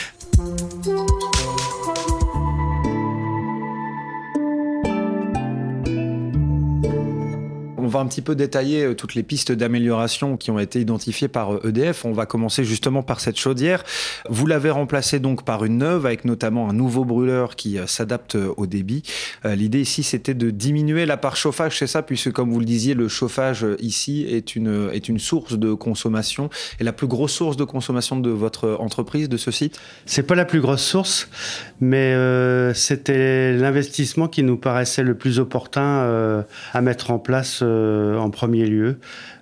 un 7.99 8.07
petit 8.07 8.21
peu 8.21 8.35
détailler 8.35 8.95
toutes 8.95 9.15
les 9.15 9.23
pistes 9.23 9.51
d'amélioration 9.51 10.37
qui 10.37 10.51
ont 10.51 10.59
été 10.59 10.79
identifiées 10.79 11.27
par 11.27 11.65
EDF. 11.65 12.05
E 12.05 12.07
on 12.07 12.13
va 12.13 12.25
commencer 12.25 12.63
justement 12.63 13.03
par 13.03 13.19
cette 13.19 13.37
chaudière. 13.37 13.83
Vous 14.29 14.45
l'avez 14.45 14.69
remplacée 14.69 15.19
donc 15.19 15.43
par 15.43 15.65
une 15.65 15.77
neuve 15.77 16.05
avec 16.05 16.25
notamment 16.25 16.69
un 16.69 16.73
nouveau 16.73 17.05
brûleur 17.05 17.55
qui 17.55 17.77
s'adapte 17.85 18.37
au 18.57 18.65
débit. 18.67 19.03
L'idée 19.43 19.81
ici, 19.81 20.03
c'était 20.03 20.33
de 20.33 20.51
diminuer 20.51 21.05
la 21.05 21.17
part 21.17 21.35
chauffage, 21.35 21.77
c'est 21.77 21.87
ça, 21.87 22.01
puisque 22.01 22.31
comme 22.31 22.51
vous 22.51 22.59
le 22.59 22.65
disiez, 22.65 22.93
le 22.93 23.07
chauffage 23.07 23.65
ici 23.79 24.25
est 24.29 24.55
une, 24.55 24.89
est 24.93 25.09
une 25.09 25.19
source 25.19 25.57
de 25.57 25.73
consommation 25.73 26.49
et 26.79 26.83
la 26.83 26.93
plus 26.93 27.07
grosse 27.07 27.33
source 27.33 27.57
de 27.57 27.63
consommation 27.63 28.19
de 28.19 28.29
votre 28.29 28.77
entreprise, 28.79 29.29
de 29.29 29.37
ce 29.37 29.51
site? 29.51 29.79
C'est 30.05 30.23
pas 30.23 30.35
la 30.35 30.45
plus 30.45 30.61
grosse 30.61 30.83
source, 30.83 31.29
mais 31.79 32.13
euh, 32.13 32.73
c'était 32.73 33.53
l'investissement 33.53 34.27
qui 34.27 34.43
nous 34.43 34.57
paraissait 34.57 35.03
le 35.03 35.15
plus 35.15 35.39
opportun 35.39 35.81
euh, 35.81 36.41
à 36.73 36.81
mettre 36.81 37.11
en 37.11 37.19
place 37.19 37.59
euh, 37.61 37.86
en 38.17 38.29
premier 38.29 38.65
lieu. 38.65 38.99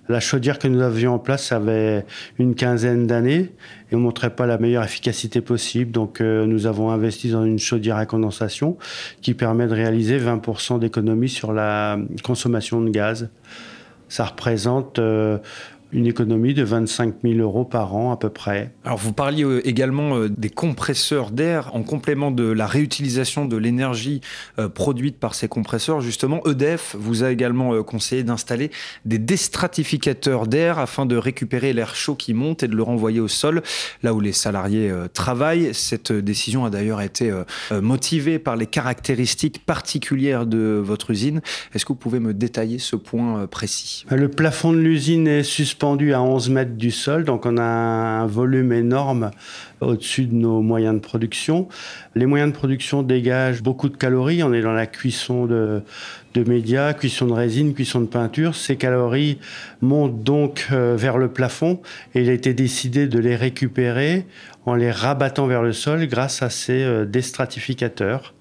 La 0.08 0.20
chaudière 0.20 0.58
que 0.58 0.68
nous 0.68 0.80
avions 0.82 1.14
en 1.14 1.18
place 1.18 1.50
avait 1.52 2.06
une 2.38 2.54
quinzaine 2.54 3.06
d'années 3.06 3.50
et 3.90 3.96
ne 3.96 4.00
montrait 4.00 4.30
pas 4.30 4.46
la 4.46 4.58
meilleure 4.58 4.84
efficacité 4.84 5.40
possible. 5.40 5.90
Donc 5.90 6.20
nous 6.20 6.66
avons 6.66 6.90
investi 6.90 7.30
dans 7.30 7.44
une 7.44 7.58
chaudière 7.58 7.96
à 7.96 8.06
condensation 8.06 8.76
qui 9.20 9.34
permet 9.34 9.66
de 9.66 9.74
réaliser 9.74 10.18
20% 10.18 10.78
d'économie 10.78 11.28
sur 11.28 11.52
la 11.52 11.98
consommation 12.22 12.80
de 12.80 12.90
gaz. 12.90 13.30
Ça 14.08 14.24
représente 14.24 15.00
une 15.92 16.06
économie 16.06 16.52
de 16.52 16.64
25 16.64 17.16
000 17.22 17.34
euros 17.38 17.64
par 17.64 17.94
an 17.94 18.10
à 18.12 18.16
peu 18.16 18.28
près. 18.28 18.72
Alors 18.84 18.98
vous 18.98 19.12
parliez 19.12 19.44
euh, 19.44 19.66
également 19.66 20.16
euh, 20.16 20.28
des 20.28 20.50
compresseurs 20.50 21.30
d'air 21.30 21.70
en 21.74 21.82
complément 21.82 22.30
de 22.30 22.44
la 22.44 22.66
réutilisation 22.66 23.44
de 23.44 23.56
l'énergie 23.56 24.20
euh, 24.58 24.68
produite 24.68 25.18
par 25.18 25.34
ces 25.34 25.48
compresseurs. 25.48 26.00
Justement, 26.00 26.44
EDF 26.46 26.96
vous 26.98 27.22
a 27.22 27.30
également 27.30 27.82
conseillé 27.82 28.24
d'installer 28.24 28.70
des 29.04 29.18
déstratificateurs 29.18 30.46
d'air 30.46 30.78
afin 30.78 31.06
de 31.06 31.16
récupérer 31.16 31.72
l'air 31.72 31.94
chaud 31.94 32.14
qui 32.14 32.34
monte 32.34 32.62
et 32.62 32.68
de 32.68 32.74
le 32.74 32.82
renvoyer 32.82 33.20
au 33.20 33.28
sol, 33.28 33.62
là 34.02 34.12
où 34.12 34.20
les 34.20 34.32
salariés 34.32 34.92
travaillent. 35.12 35.72
Cette 35.72 36.12
décision 36.12 36.64
a 36.64 36.70
d'ailleurs 36.70 37.00
été 37.00 37.32
motivée 37.70 38.38
par 38.38 38.56
les 38.56 38.66
caractéristiques 38.66 39.64
particulières 39.64 40.46
de 40.46 40.80
votre 40.82 41.10
usine. 41.10 41.40
Est-ce 41.74 41.84
que 41.84 41.92
vous 41.92 41.98
pouvez 41.98 42.20
me 42.20 42.34
détailler 42.34 42.78
ce 42.78 42.96
point 42.96 43.46
précis? 43.46 44.04
Le 44.10 44.28
plafond 44.28 44.72
de 44.72 44.78
l'usine 44.78 45.26
est 45.26 45.42
suspendu 45.42 45.76
à 45.86 46.20
11 46.20 46.50
mètres 46.50 46.74
du 46.76 46.90
sol, 46.90 47.24
donc 47.24 47.46
on 47.46 47.58
a 47.58 47.62
un 47.62 48.26
volume 48.26 48.72
énorme 48.72 49.30
au-dessus 49.80 50.26
de 50.26 50.34
nos 50.34 50.60
moyens 50.60 50.94
de 50.94 51.00
production. 51.00 51.68
Les 52.14 52.26
moyens 52.26 52.50
de 52.50 52.56
production 52.56 53.02
dégagent 53.02 53.62
beaucoup 53.62 53.88
de 53.88 53.96
calories. 53.96 54.42
On 54.42 54.52
est 54.52 54.62
dans 54.62 54.72
la 54.72 54.86
cuisson 54.86 55.46
de, 55.46 55.82
de 56.34 56.42
médias, 56.48 56.92
cuisson 56.92 57.26
de 57.26 57.32
résine, 57.32 57.72
cuisson 57.72 58.00
de 58.00 58.06
peinture. 58.06 58.56
Ces 58.56 58.76
calories 58.76 59.38
montent 59.80 60.24
donc 60.24 60.66
euh, 60.72 60.96
vers 60.98 61.18
le 61.18 61.28
plafond 61.28 61.80
et 62.14 62.22
il 62.22 62.30
a 62.30 62.32
été 62.32 62.52
décidé 62.52 63.06
de 63.06 63.18
les 63.18 63.36
récupérer 63.36 64.26
en 64.64 64.74
les 64.74 64.90
rabattant 64.90 65.46
vers 65.46 65.62
le 65.62 65.72
sol 65.72 66.06
grâce 66.08 66.42
à 66.42 66.50
ces 66.50 66.82
euh, 66.82 67.04
déstratificateurs. 67.04 68.34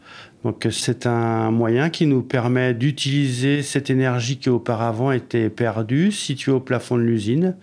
Donc 0.46 0.68
c'est 0.70 1.08
un 1.08 1.50
moyen 1.50 1.90
qui 1.90 2.06
nous 2.06 2.22
permet 2.22 2.76
d'utiliser 2.76 3.64
cette 3.64 3.90
énergie 3.90 4.38
qui 4.38 4.52
auparavant 4.52 5.12
était 5.12 5.50
perdue, 5.50 6.12
située 6.12 6.52
au 6.52 6.60
plafond 6.60 6.98
de 6.98 7.02
l'usine, 7.02 7.56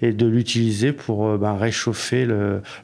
et 0.00 0.12
de 0.12 0.26
l'utiliser 0.26 0.94
pour 0.94 1.28
euh, 1.28 1.36
ben, 1.36 1.54
réchauffer 1.54 2.26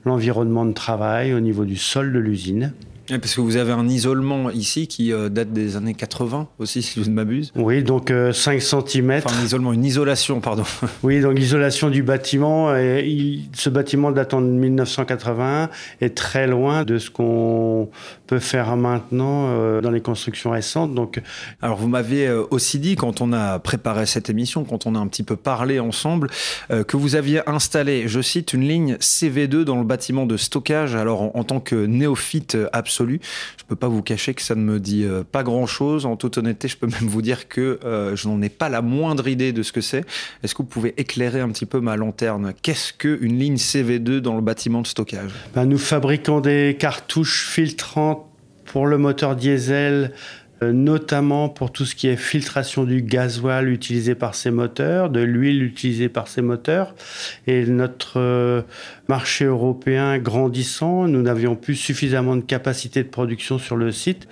l'environnement 0.04 0.66
de 0.66 0.74
travail 0.74 1.32
au 1.32 1.40
niveau 1.40 1.64
du 1.64 1.76
sol 1.76 2.12
de 2.12 2.18
l'usine 2.18 2.74
parce 3.18 3.34
que 3.34 3.40
vous 3.40 3.56
avez 3.56 3.72
un 3.72 3.88
isolement 3.88 4.50
ici 4.50 4.86
qui 4.86 5.12
euh, 5.12 5.28
date 5.28 5.52
des 5.52 5.76
années 5.76 5.94
80 5.94 6.48
aussi, 6.58 6.82
si 6.82 7.02
je 7.02 7.08
ne 7.08 7.14
m'abuse. 7.14 7.52
Oui, 7.56 7.82
donc 7.82 8.08
5 8.08 8.12
euh, 8.12 8.60
cm. 8.60 9.10
Enfin, 9.24 9.36
un 9.40 9.44
isolement, 9.44 9.72
une 9.72 9.84
isolation, 9.84 10.40
pardon. 10.40 10.64
Oui, 11.02 11.20
donc 11.20 11.38
l'isolation 11.38 11.88
du 11.88 12.02
bâtiment. 12.02 12.76
Et 12.76 13.40
ce 13.54 13.70
bâtiment 13.70 14.12
datant 14.12 14.40
de 14.40 14.46
1980 14.46 15.70
est 16.00 16.16
très 16.16 16.46
loin 16.46 16.84
de 16.84 16.98
ce 16.98 17.10
qu'on 17.10 17.88
peut 18.26 18.38
faire 18.38 18.76
maintenant 18.76 19.46
euh, 19.48 19.80
dans 19.80 19.90
les 19.90 20.00
constructions 20.00 20.50
récentes. 20.50 20.94
Donc, 20.94 21.20
Alors, 21.62 21.78
vous 21.78 21.88
m'aviez 21.88 22.30
aussi 22.50 22.78
dit, 22.78 22.96
quand 22.96 23.20
on 23.20 23.32
a 23.32 23.58
préparé 23.58 24.06
cette 24.06 24.30
émission, 24.30 24.64
quand 24.64 24.86
on 24.86 24.94
a 24.94 24.98
un 24.98 25.06
petit 25.06 25.22
peu 25.22 25.36
parlé 25.36 25.80
ensemble, 25.80 26.28
que 26.68 26.96
vous 26.96 27.16
aviez 27.16 27.48
installé, 27.48 28.04
je 28.06 28.20
cite, 28.20 28.52
une 28.52 28.66
ligne 28.68 28.94
CV2 29.00 29.64
dans 29.64 29.78
le 29.78 29.84
bâtiment 29.84 30.26
de 30.26 30.36
stockage. 30.36 30.94
Alors, 30.94 31.22
en, 31.22 31.32
en 31.34 31.44
tant 31.44 31.60
que 31.60 31.86
néophyte 31.86 32.56
absolu, 32.72 32.99
je 33.08 33.64
ne 33.64 33.68
peux 33.68 33.76
pas 33.76 33.88
vous 33.88 34.02
cacher 34.02 34.34
que 34.34 34.42
ça 34.42 34.54
ne 34.54 34.62
me 34.62 34.80
dit 34.80 35.04
euh, 35.04 35.22
pas 35.24 35.42
grand-chose. 35.42 36.06
En 36.06 36.16
toute 36.16 36.38
honnêteté, 36.38 36.68
je 36.68 36.76
peux 36.76 36.86
même 36.86 37.08
vous 37.08 37.22
dire 37.22 37.48
que 37.48 37.78
euh, 37.84 38.16
je 38.16 38.28
n'en 38.28 38.40
ai 38.42 38.48
pas 38.48 38.68
la 38.68 38.82
moindre 38.82 39.28
idée 39.28 39.52
de 39.52 39.62
ce 39.62 39.72
que 39.72 39.80
c'est. 39.80 40.04
Est-ce 40.42 40.54
que 40.54 40.62
vous 40.62 40.68
pouvez 40.68 40.94
éclairer 40.96 41.40
un 41.40 41.48
petit 41.48 41.66
peu 41.66 41.80
ma 41.80 41.96
lanterne? 41.96 42.52
Qu'est-ce 42.62 42.92
qu'une 42.92 43.38
ligne 43.38 43.56
CV2 43.56 44.18
dans 44.18 44.34
le 44.34 44.42
bâtiment 44.42 44.82
de 44.82 44.86
stockage? 44.86 45.30
Ben, 45.54 45.66
Nous 45.66 45.78
fabriquons 45.78 46.40
des 46.40 46.76
cartouches 46.78 47.46
filtrantes 47.46 48.26
pour 48.66 48.86
le 48.86 48.98
moteur 48.98 49.34
diesel 49.34 50.12
notamment 50.62 51.48
pour 51.48 51.72
tout 51.72 51.84
ce 51.84 51.94
qui 51.94 52.08
est 52.08 52.16
filtration 52.16 52.84
du 52.84 53.02
gasoil 53.02 53.68
utilisé 53.68 54.14
par 54.14 54.34
ces 54.34 54.50
moteurs, 54.50 55.10
de 55.10 55.20
l'huile 55.20 55.62
utilisée 55.62 56.08
par 56.08 56.28
ces 56.28 56.42
moteurs. 56.42 56.94
Et 57.46 57.64
notre 57.64 58.18
euh, 58.18 58.62
marché 59.08 59.44
européen 59.44 60.18
grandissant, 60.18 61.06
nous 61.06 61.22
n'avions 61.22 61.56
plus 61.56 61.76
suffisamment 61.76 62.36
de 62.36 62.42
capacité 62.42 63.02
de 63.02 63.08
production 63.08 63.58
sur 63.58 63.76
le 63.76 63.92
site 63.92 64.28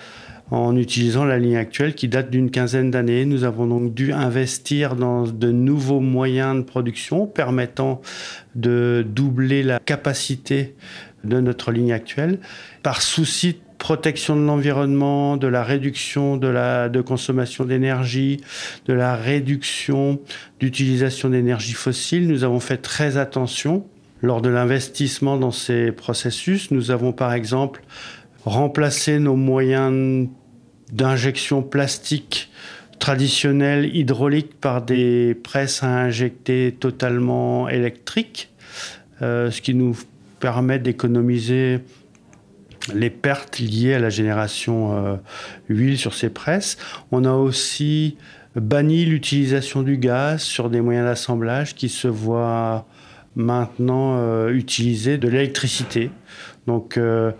en 0.50 0.76
utilisant 0.76 1.24
la 1.24 1.38
ligne 1.38 1.56
actuelle 1.56 1.94
qui 1.94 2.08
date 2.08 2.30
d'une 2.30 2.50
quinzaine 2.50 2.90
d'années. 2.90 3.24
Nous 3.26 3.44
avons 3.44 3.66
donc 3.66 3.94
dû 3.94 4.12
investir 4.12 4.96
dans 4.96 5.24
de 5.24 5.52
nouveaux 5.52 6.00
moyens 6.00 6.56
de 6.56 6.62
production 6.62 7.26
permettant 7.26 8.00
de 8.54 9.04
doubler 9.06 9.62
la 9.62 9.78
capacité 9.78 10.74
de 11.24 11.40
notre 11.40 11.72
ligne 11.72 11.92
actuelle 11.92 12.38
par 12.82 13.02
souci 13.02 13.58
protection 13.78 14.36
de 14.36 14.42
l'environnement, 14.42 15.36
de 15.36 15.46
la 15.46 15.62
réduction 15.62 16.36
de 16.36 16.48
la 16.48 16.90
consommation 17.06 17.64
d'énergie, 17.64 18.40
de 18.86 18.92
la 18.92 19.16
réduction 19.16 20.20
d'utilisation 20.60 21.30
d'énergie 21.30 21.72
fossile. 21.72 22.28
Nous 22.28 22.44
avons 22.44 22.60
fait 22.60 22.78
très 22.78 23.16
attention 23.16 23.86
lors 24.20 24.42
de 24.42 24.48
l'investissement 24.48 25.36
dans 25.36 25.52
ces 25.52 25.92
processus. 25.92 26.70
Nous 26.70 26.90
avons 26.90 27.12
par 27.12 27.32
exemple 27.32 27.82
remplacé 28.44 29.18
nos 29.18 29.36
moyens 29.36 30.28
d'injection 30.92 31.62
plastique 31.62 32.50
traditionnels 32.98 33.94
hydrauliques 33.94 34.58
par 34.60 34.82
des 34.82 35.34
presses 35.34 35.82
à 35.82 35.88
injecter 35.88 36.74
totalement 36.78 37.68
électriques, 37.68 38.50
euh, 39.22 39.50
ce 39.50 39.60
qui 39.60 39.74
nous 39.74 39.96
permet 40.40 40.78
d'économiser 40.78 41.80
les 42.94 43.10
pertes 43.10 43.58
liées 43.58 43.94
à 43.94 43.98
la 43.98 44.10
génération 44.10 44.96
euh, 44.96 45.16
huile 45.68 45.98
sur 45.98 46.14
ces 46.14 46.30
presses. 46.30 46.76
On 47.12 47.24
a 47.24 47.32
aussi 47.32 48.16
banni 48.56 49.04
l'utilisation 49.04 49.82
du 49.82 49.98
gaz 49.98 50.42
sur 50.42 50.70
des 50.70 50.80
moyens 50.80 51.06
d'assemblage 51.06 51.74
qui 51.74 51.88
se 51.88 52.08
voient 52.08 52.86
maintenant 53.36 54.16
euh, 54.16 54.50
utiliser 54.50 55.18
de 55.18 55.28
l'électricité. 55.28 56.10
Donc 56.66 56.96
euh, 56.96 57.32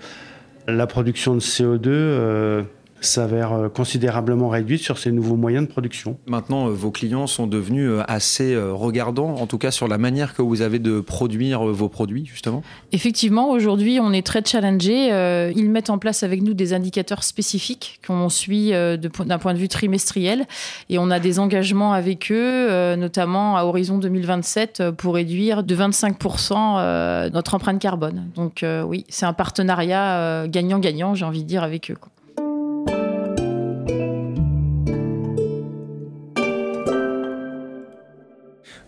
la 0.67 0.87
production 0.87 1.35
de 1.35 1.41
CO2 1.41 2.65
s'avère 3.01 3.53
euh, 3.53 3.69
considérablement 3.69 4.49
réduite 4.49 4.83
sur 4.83 4.99
ces 4.99 5.13
nouveaux 5.13 5.37
moyens 5.37 5.67
de 5.67 5.71
production. 5.71 6.19
Maintenant, 6.27 6.69
euh, 6.69 6.71
vos 6.71 6.91
clients 6.91 7.27
sont 7.27 7.47
devenus 7.47 7.89
euh, 7.89 8.03
assez 8.09 8.57
regardants, 8.57 9.37
en 9.37 9.47
tout 9.47 9.59
cas 9.59 9.71
sur 9.71 9.89
la 9.89 9.99
manière 9.99 10.35
que 10.35 10.43
vous 10.43 10.63
avez 10.63 10.79
de 10.79 11.01
produire 11.01 11.65
vos 11.65 11.89
produits, 11.89 12.27
justement 12.27 12.63
Effectivement, 12.93 13.51
aujourd'hui, 13.51 13.99
on 14.01 14.13
est 14.13 14.27
très 14.27 14.43
challengé. 14.45 15.09
Ils 15.55 15.71
mettent 15.71 15.91
en 15.91 15.99
place 15.99 16.23
avec 16.23 16.43
nous 16.43 16.55
des 16.55 16.73
indicateurs 16.73 17.23
spécifiques 17.23 18.01
qu'on 18.07 18.29
suit 18.29 18.71
d'un 18.71 19.39
point 19.39 19.55
de 19.55 19.59
vue 19.59 19.69
trimestriel 19.69 20.47
et 20.89 20.99
on 20.99 21.11
a 21.11 21.21
des 21.21 21.39
engagements 21.39 21.93
avec 21.93 22.31
eux, 22.33 22.95
notamment 22.97 23.57
à 23.57 23.65
horizon 23.65 23.99
2027, 23.99 24.91
pour 24.97 25.15
réduire 25.15 25.63
de 25.63 25.77
25% 25.77 27.31
notre 27.31 27.55
empreinte 27.55 27.81
carbone. 27.81 28.29
Donc 28.35 28.65
oui, 28.87 29.05
c'est 29.09 29.27
un 29.27 29.33
partenariat 29.33 30.47
gagnant-gagnant, 30.49 31.15
j'ai 31.15 31.25
envie 31.25 31.43
de 31.43 31.49
dire, 31.49 31.63
avec 31.63 31.91
eux. 31.91 31.97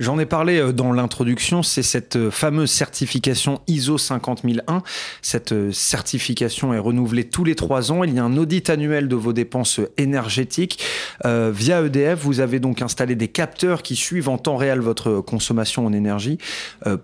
J'en 0.01 0.19
ai 0.19 0.25
parlé 0.25 0.73
dans 0.73 0.93
l'introduction, 0.93 1.63
c'est 1.63 1.83
cette 1.83 2.31
fameuse 2.31 2.71
certification 2.71 3.61
ISO 3.67 3.99
50001. 3.99 4.83
Cette 5.21 5.73
certification 5.73 6.73
est 6.73 6.79
renouvelée 6.79 7.25
tous 7.25 7.45
les 7.45 7.55
trois 7.55 7.93
ans. 7.93 8.03
Il 8.03 8.15
y 8.15 8.19
a 8.19 8.25
un 8.25 8.35
audit 8.39 8.71
annuel 8.71 9.09
de 9.09 9.15
vos 9.15 9.35
dépenses 9.35 9.79
énergétiques. 9.99 10.83
via 11.23 11.83
EDF, 11.83 12.19
vous 12.19 12.41
avez 12.41 12.61
donc 12.61 12.81
installé 12.81 13.15
des 13.15 13.29
capteurs 13.29 13.83
qui 13.83 13.95
suivent 13.95 14.31
en 14.31 14.39
temps 14.39 14.57
réel 14.57 14.81
votre 14.81 15.21
consommation 15.21 15.85
en 15.85 15.93
énergie. 15.93 16.39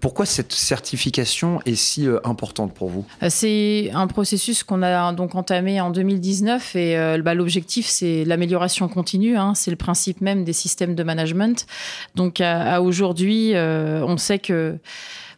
pourquoi 0.01 0.25
cette 0.25 0.55
certification 0.55 1.61
est 1.67 1.75
si 1.75 2.09
importante 2.25 2.73
pour 2.73 2.89
vous? 2.89 3.05
C'est 3.29 3.91
un 3.93 4.07
processus 4.07 4.63
qu'on 4.63 4.83
a 4.83 5.13
donc 5.13 5.35
entamé 5.35 5.83
en 5.83 5.91
2019 5.91 6.75
et 6.77 7.19
bah, 7.23 7.35
l'objectif 7.35 7.89
c'est 7.89 8.25
l'amélioration 8.25 8.89
continue. 8.89 9.37
Hein. 9.37 9.55
c'est 9.55 9.71
le 9.71 9.77
principe 9.77 10.23
même 10.23 10.45
des 10.45 10.55
systèmes 10.55 10.95
de 10.95 11.03
management. 11.03 11.67
Donc 12.15 12.41
à, 12.41 12.81
aujourd'hui, 12.87 13.55
euh, 13.55 14.03
on 14.07 14.17
sait 14.17 14.39
que 14.39 14.79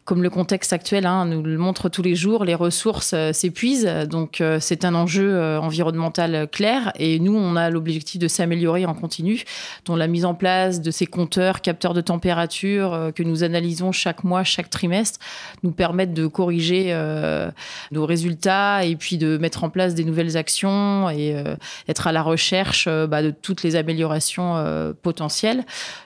comme 0.09 0.23
le 0.23 0.31
contexte 0.31 0.73
actuel 0.73 1.05
hein, 1.05 1.25
nous 1.25 1.43
le 1.43 1.59
montre 1.59 1.87
tous 1.87 2.01
les 2.01 2.15
jours, 2.15 2.43
les 2.43 2.55
ressources 2.55 3.11
euh, 3.13 3.31
s'épuisent. 3.31 3.85
Donc, 4.09 4.41
euh, 4.41 4.57
c'est 4.59 4.83
un 4.83 4.95
enjeu 4.95 5.35
euh, 5.35 5.59
environnemental 5.59 6.47
clair. 6.51 6.91
Et 6.95 7.19
nous, 7.19 7.35
on 7.35 7.55
a 7.55 7.69
l'objectif 7.69 8.19
de 8.19 8.27
s'améliorer 8.27 8.87
en 8.87 8.95
continu, 8.95 9.43
dont 9.85 9.95
la 9.95 10.07
mise 10.07 10.25
en 10.25 10.33
place 10.33 10.81
de 10.81 10.89
ces 10.89 11.05
compteurs, 11.05 11.61
capteurs 11.61 11.93
de 11.93 12.01
température 12.01 13.11
que 13.13 13.21
nous 13.21 13.43
analysons 13.43 13.91
chaque 13.91 14.23
mois, 14.23 14.43
chaque 14.43 14.71
trimestre, 14.71 15.19
nous 15.61 15.71
permettent 15.71 16.15
de 16.15 16.25
corriger 16.25 16.91
nos 17.91 18.05
résultats 18.07 18.85
et 18.85 18.95
puis 18.95 19.17
de 19.17 19.37
mettre 19.37 19.63
en 19.63 19.69
place 19.69 19.93
des 19.93 20.05
nouvelles 20.05 20.37
actions 20.37 21.09
et 21.11 21.35
être 21.87 22.07
à 22.07 22.11
la 22.11 22.23
recherche 22.23 22.87
bah, 22.87 23.21
de 23.21 23.29
toutes 23.29 23.61
les 23.61 23.75
améliorations 23.75 24.93
potentielles. 25.03 25.65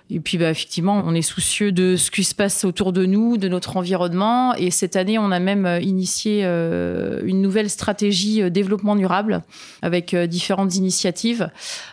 Et 0.09 0.19
puis, 0.19 0.37
bah, 0.37 0.49
effectivement, 0.49 1.01
on 1.05 1.15
est 1.15 1.21
soucieux 1.21 1.71
de 1.71 1.95
ce 1.95 2.11
qui 2.11 2.23
se 2.23 2.35
passe 2.35 2.65
autour 2.65 2.91
de 2.93 3.05
nous, 3.05 3.37
de 3.37 3.47
notre 3.47 3.77
environnement. 3.77 3.92
Et 4.57 4.71
cette 4.71 4.95
année, 4.95 5.19
on 5.19 5.31
a 5.31 5.39
même 5.39 5.65
euh, 5.65 5.79
initié 5.79 6.41
euh, 6.43 7.21
une 7.23 7.41
nouvelle 7.41 7.69
stratégie 7.69 8.41
euh, 8.41 8.49
développement 8.49 8.95
durable 8.95 9.41
avec 9.81 10.15
différentes 10.15 10.75
initiatives, 10.75 11.49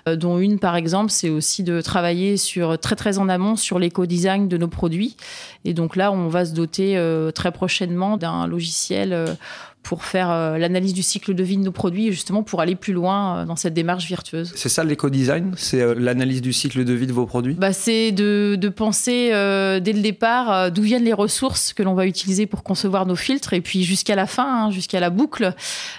dont 0.07 0.39
une, 0.39 0.59
par 0.59 0.77
exemple, 0.77 1.11
c'est 1.11 1.29
aussi 1.29 1.63
de 1.63 1.81
travailler 1.81 2.37
sur 2.37 2.79
très 2.79 2.97
très 2.97 3.19
en 3.19 3.29
amont 3.29 3.57
sur 3.57 3.79
l'éco-design 3.79 4.49
de 4.49 4.57
nos 4.57 4.69
produits. 4.69 5.17
Et 5.65 5.75
donc 5.75 5.97
là, 5.97 6.13
on 6.13 6.29
va 6.29 6.45
se 6.45 6.55
doter 6.55 7.01
très 7.35 7.53
prochainement 7.53 8.17
d'un 8.17 8.47
logiciel 8.47 9.37
pour 9.83 10.05
faire 10.05 10.31
euh, 10.31 10.59
l'analyse 10.59 10.93
du 10.93 11.03
cycle 11.03 11.35
de 11.35 11.43
vie 11.43 11.57
de 11.57 11.63
nos 11.63 11.73
produits, 11.73 12.13
justement 12.13 12.43
pour 12.43 12.61
aller 12.61 12.77
plus 12.77 12.93
loin 12.93 13.39
euh, 13.39 13.45
dans 13.45 13.57
cette 13.57 13.75
démarche 13.75 14.07
virtueuse. 14.07 14.53
C'est 14.55 14.69
ça 14.69 14.85
l'éco-design? 14.85 15.55
C'est 15.57 15.81
euh, 15.81 15.95
l'analyse 15.97 16.43
du 16.43 16.53
cycle 16.53 16.85
de 16.85 16.93
vie 16.93 17.07
de 17.07 17.13
vos 17.13 17.27
produits? 17.27 17.55
Bah, 17.55 17.73
C'est 17.73 18.13
de, 18.13 18.57
de, 18.57 18.69
penser 18.69 19.31
dès 19.31 19.93
le 19.93 20.01
départ 20.01 20.71
d'où 20.71 20.83
viennent 20.83 21.05
les 21.05 21.13
ressources 21.13 21.73
que 21.73 21.83
l'on 21.83 21.95
va 21.95 22.07
utiliser 22.07 22.47
pour 22.47 22.63
concevoir 22.63 23.05
nos 23.05 23.17
filtres, 23.17 23.53
et 23.53 23.61
puis 23.61 23.83
jusqu'à 23.83 24.15
la 24.15 24.27
fin, 24.27 24.67
hein, 24.67 24.71
jusqu'à 24.71 25.01
la 25.01 25.11
boucle, 25.11 25.55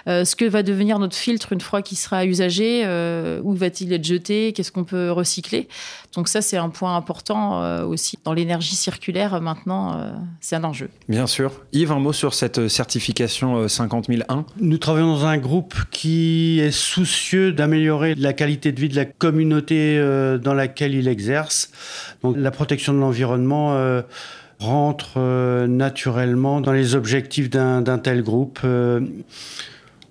ce 0.06 0.34
que 0.34 0.44
va 0.44 0.62
devenir 0.62 0.98
notre 0.98 1.14
filtre 1.14 1.52
une 1.52 1.60
fois 1.60 1.82
qu'il 1.82 1.98
sera 1.98 2.24
usagé, 2.24 2.84
où 3.42 3.52
va-t-il 3.52 3.92
être 3.92 4.04
jeté, 4.04 4.52
qu'est-ce 4.52 4.72
qu'on 4.72 4.84
peut 4.84 5.10
recycler. 5.10 5.68
Donc 6.14 6.28
ça, 6.28 6.42
c'est 6.42 6.58
un 6.58 6.68
point 6.68 6.94
important 6.96 7.86
aussi. 7.86 8.18
Dans 8.24 8.34
l'énergie 8.34 8.74
circulaire, 8.74 9.40
maintenant, 9.40 10.12
c'est 10.40 10.56
un 10.56 10.64
enjeu. 10.64 10.90
Bien 11.08 11.26
sûr. 11.26 11.52
Yves, 11.72 11.90
un 11.90 11.98
mot 11.98 12.12
sur 12.12 12.34
cette 12.34 12.68
certification 12.68 13.66
50 13.66 14.08
001 14.08 14.44
Nous 14.60 14.78
travaillons 14.78 15.14
dans 15.14 15.24
un 15.24 15.38
groupe 15.38 15.74
qui 15.90 16.60
est 16.60 16.70
soucieux 16.70 17.52
d'améliorer 17.52 18.14
la 18.14 18.32
qualité 18.32 18.72
de 18.72 18.80
vie 18.80 18.88
de 18.88 18.96
la 18.96 19.04
communauté 19.04 19.98
euh, 19.98 20.38
dans 20.38 20.54
laquelle 20.54 20.94
il 20.94 21.08
exerce. 21.08 21.70
Donc 22.22 22.36
la 22.36 22.50
protection 22.50 22.92
de 22.92 22.98
l'environnement 22.98 23.74
euh, 23.74 24.02
rentre 24.58 25.14
euh, 25.16 25.66
naturellement 25.66 26.60
dans 26.60 26.72
les 26.72 26.94
objectifs 26.94 27.50
d'un 27.50 27.98
tel 27.98 28.22
groupe. 28.22 28.60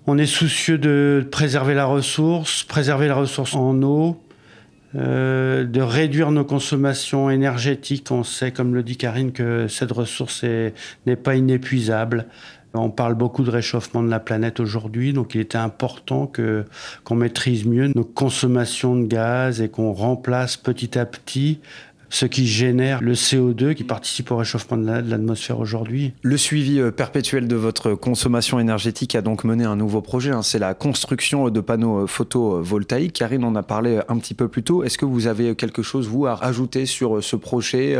on 0.06 0.18
est 0.18 0.26
soucieux 0.26 0.78
de 0.78 1.26
préserver 1.30 1.74
la 1.74 1.86
ressource, 1.86 2.64
préserver 2.64 3.08
la 3.08 3.14
ressource 3.14 3.54
en 3.54 3.80
eau, 3.82 4.20
de 4.94 5.80
réduire 5.80 6.30
nos 6.30 6.44
consommations 6.44 7.30
énergétiques. 7.30 8.10
On 8.10 8.24
sait, 8.24 8.52
comme 8.52 8.74
le 8.74 8.82
dit 8.82 8.96
Karine, 8.96 9.32
que 9.32 9.66
cette 9.68 9.92
ressource 9.92 10.44
n'est 10.44 11.16
pas 11.16 11.34
inépuisable. 11.34 12.26
On 12.74 12.88
parle 12.88 13.14
beaucoup 13.14 13.42
de 13.42 13.50
réchauffement 13.50 14.02
de 14.02 14.08
la 14.08 14.20
planète 14.20 14.58
aujourd'hui, 14.58 15.12
donc 15.12 15.34
il 15.34 15.42
était 15.42 15.58
important 15.58 16.26
que 16.26 16.64
qu'on 17.04 17.16
maîtrise 17.16 17.66
mieux 17.66 17.92
nos 17.94 18.04
consommations 18.04 18.96
de 18.96 19.04
gaz 19.04 19.60
et 19.60 19.68
qu'on 19.68 19.92
remplace 19.92 20.56
petit 20.56 20.98
à 20.98 21.04
petit 21.04 21.60
ce 22.12 22.26
qui 22.26 22.46
génère 22.46 23.00
le 23.00 23.14
CO2 23.14 23.74
qui 23.74 23.84
participe 23.84 24.30
au 24.30 24.36
réchauffement 24.36 24.76
de 24.76 24.86
l'atmosphère 24.86 25.58
aujourd'hui. 25.58 26.12
Le 26.20 26.36
suivi 26.36 26.78
euh, 26.78 26.90
perpétuel 26.90 27.48
de 27.48 27.56
votre 27.56 27.94
consommation 27.94 28.60
énergétique 28.60 29.14
a 29.14 29.22
donc 29.22 29.44
mené 29.44 29.64
un 29.64 29.76
nouveau 29.76 30.02
projet, 30.02 30.30
hein. 30.30 30.42
c'est 30.42 30.58
la 30.58 30.74
construction 30.74 31.48
de 31.48 31.60
panneaux 31.60 32.02
euh, 32.02 32.06
photovoltaïques. 32.06 33.14
Karine 33.14 33.44
en 33.44 33.54
a 33.54 33.62
parlé 33.62 34.00
un 34.08 34.18
petit 34.18 34.34
peu 34.34 34.48
plus 34.48 34.62
tôt. 34.62 34.84
Est-ce 34.84 34.98
que 34.98 35.06
vous 35.06 35.26
avez 35.26 35.56
quelque 35.56 35.82
chose, 35.82 36.06
vous, 36.06 36.26
à 36.26 36.34
rajouter 36.34 36.84
sur 36.84 37.16
euh, 37.16 37.22
ce 37.22 37.34
projet 37.34 37.96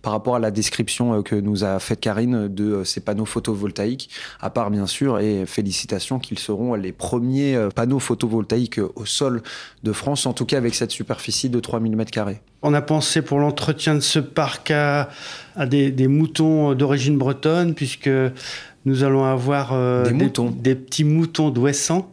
par 0.00 0.12
rapport 0.12 0.36
à 0.36 0.38
la 0.38 0.52
description 0.52 1.22
que 1.22 1.34
nous 1.34 1.64
a 1.64 1.80
faite 1.80 2.00
Karine 2.00 2.46
de 2.46 2.84
ces 2.84 3.00
panneaux 3.00 3.24
photovoltaïques, 3.24 4.10
à 4.40 4.48
part 4.48 4.70
bien 4.70 4.86
sûr, 4.86 5.18
et 5.18 5.44
félicitations 5.44 6.20
qu'ils 6.20 6.38
seront 6.38 6.74
les 6.74 6.92
premiers 6.92 7.68
panneaux 7.74 7.98
photovoltaïques 7.98 8.80
au 8.94 9.04
sol 9.04 9.42
de 9.82 9.92
France, 9.92 10.26
en 10.26 10.32
tout 10.32 10.44
cas 10.44 10.58
avec 10.58 10.74
cette 10.74 10.92
superficie 10.92 11.50
de 11.50 11.58
3000 11.58 11.96
m2 11.96 12.36
on 12.62 12.74
a 12.74 12.82
pensé 12.82 13.22
pour 13.22 13.38
l'entretien 13.38 13.94
de 13.94 14.00
ce 14.00 14.18
parc 14.18 14.70
à, 14.70 15.08
des, 15.66 16.08
moutons 16.08 16.74
d'origine 16.74 17.16
bretonne, 17.16 17.74
puisque 17.74 18.10
nous 18.86 19.02
allons 19.02 19.24
avoir 19.24 19.72
euh, 19.72 20.04
des, 20.10 20.74
petits 20.76 21.04
moutons 21.04 21.50
d'Ouessant 21.50 22.12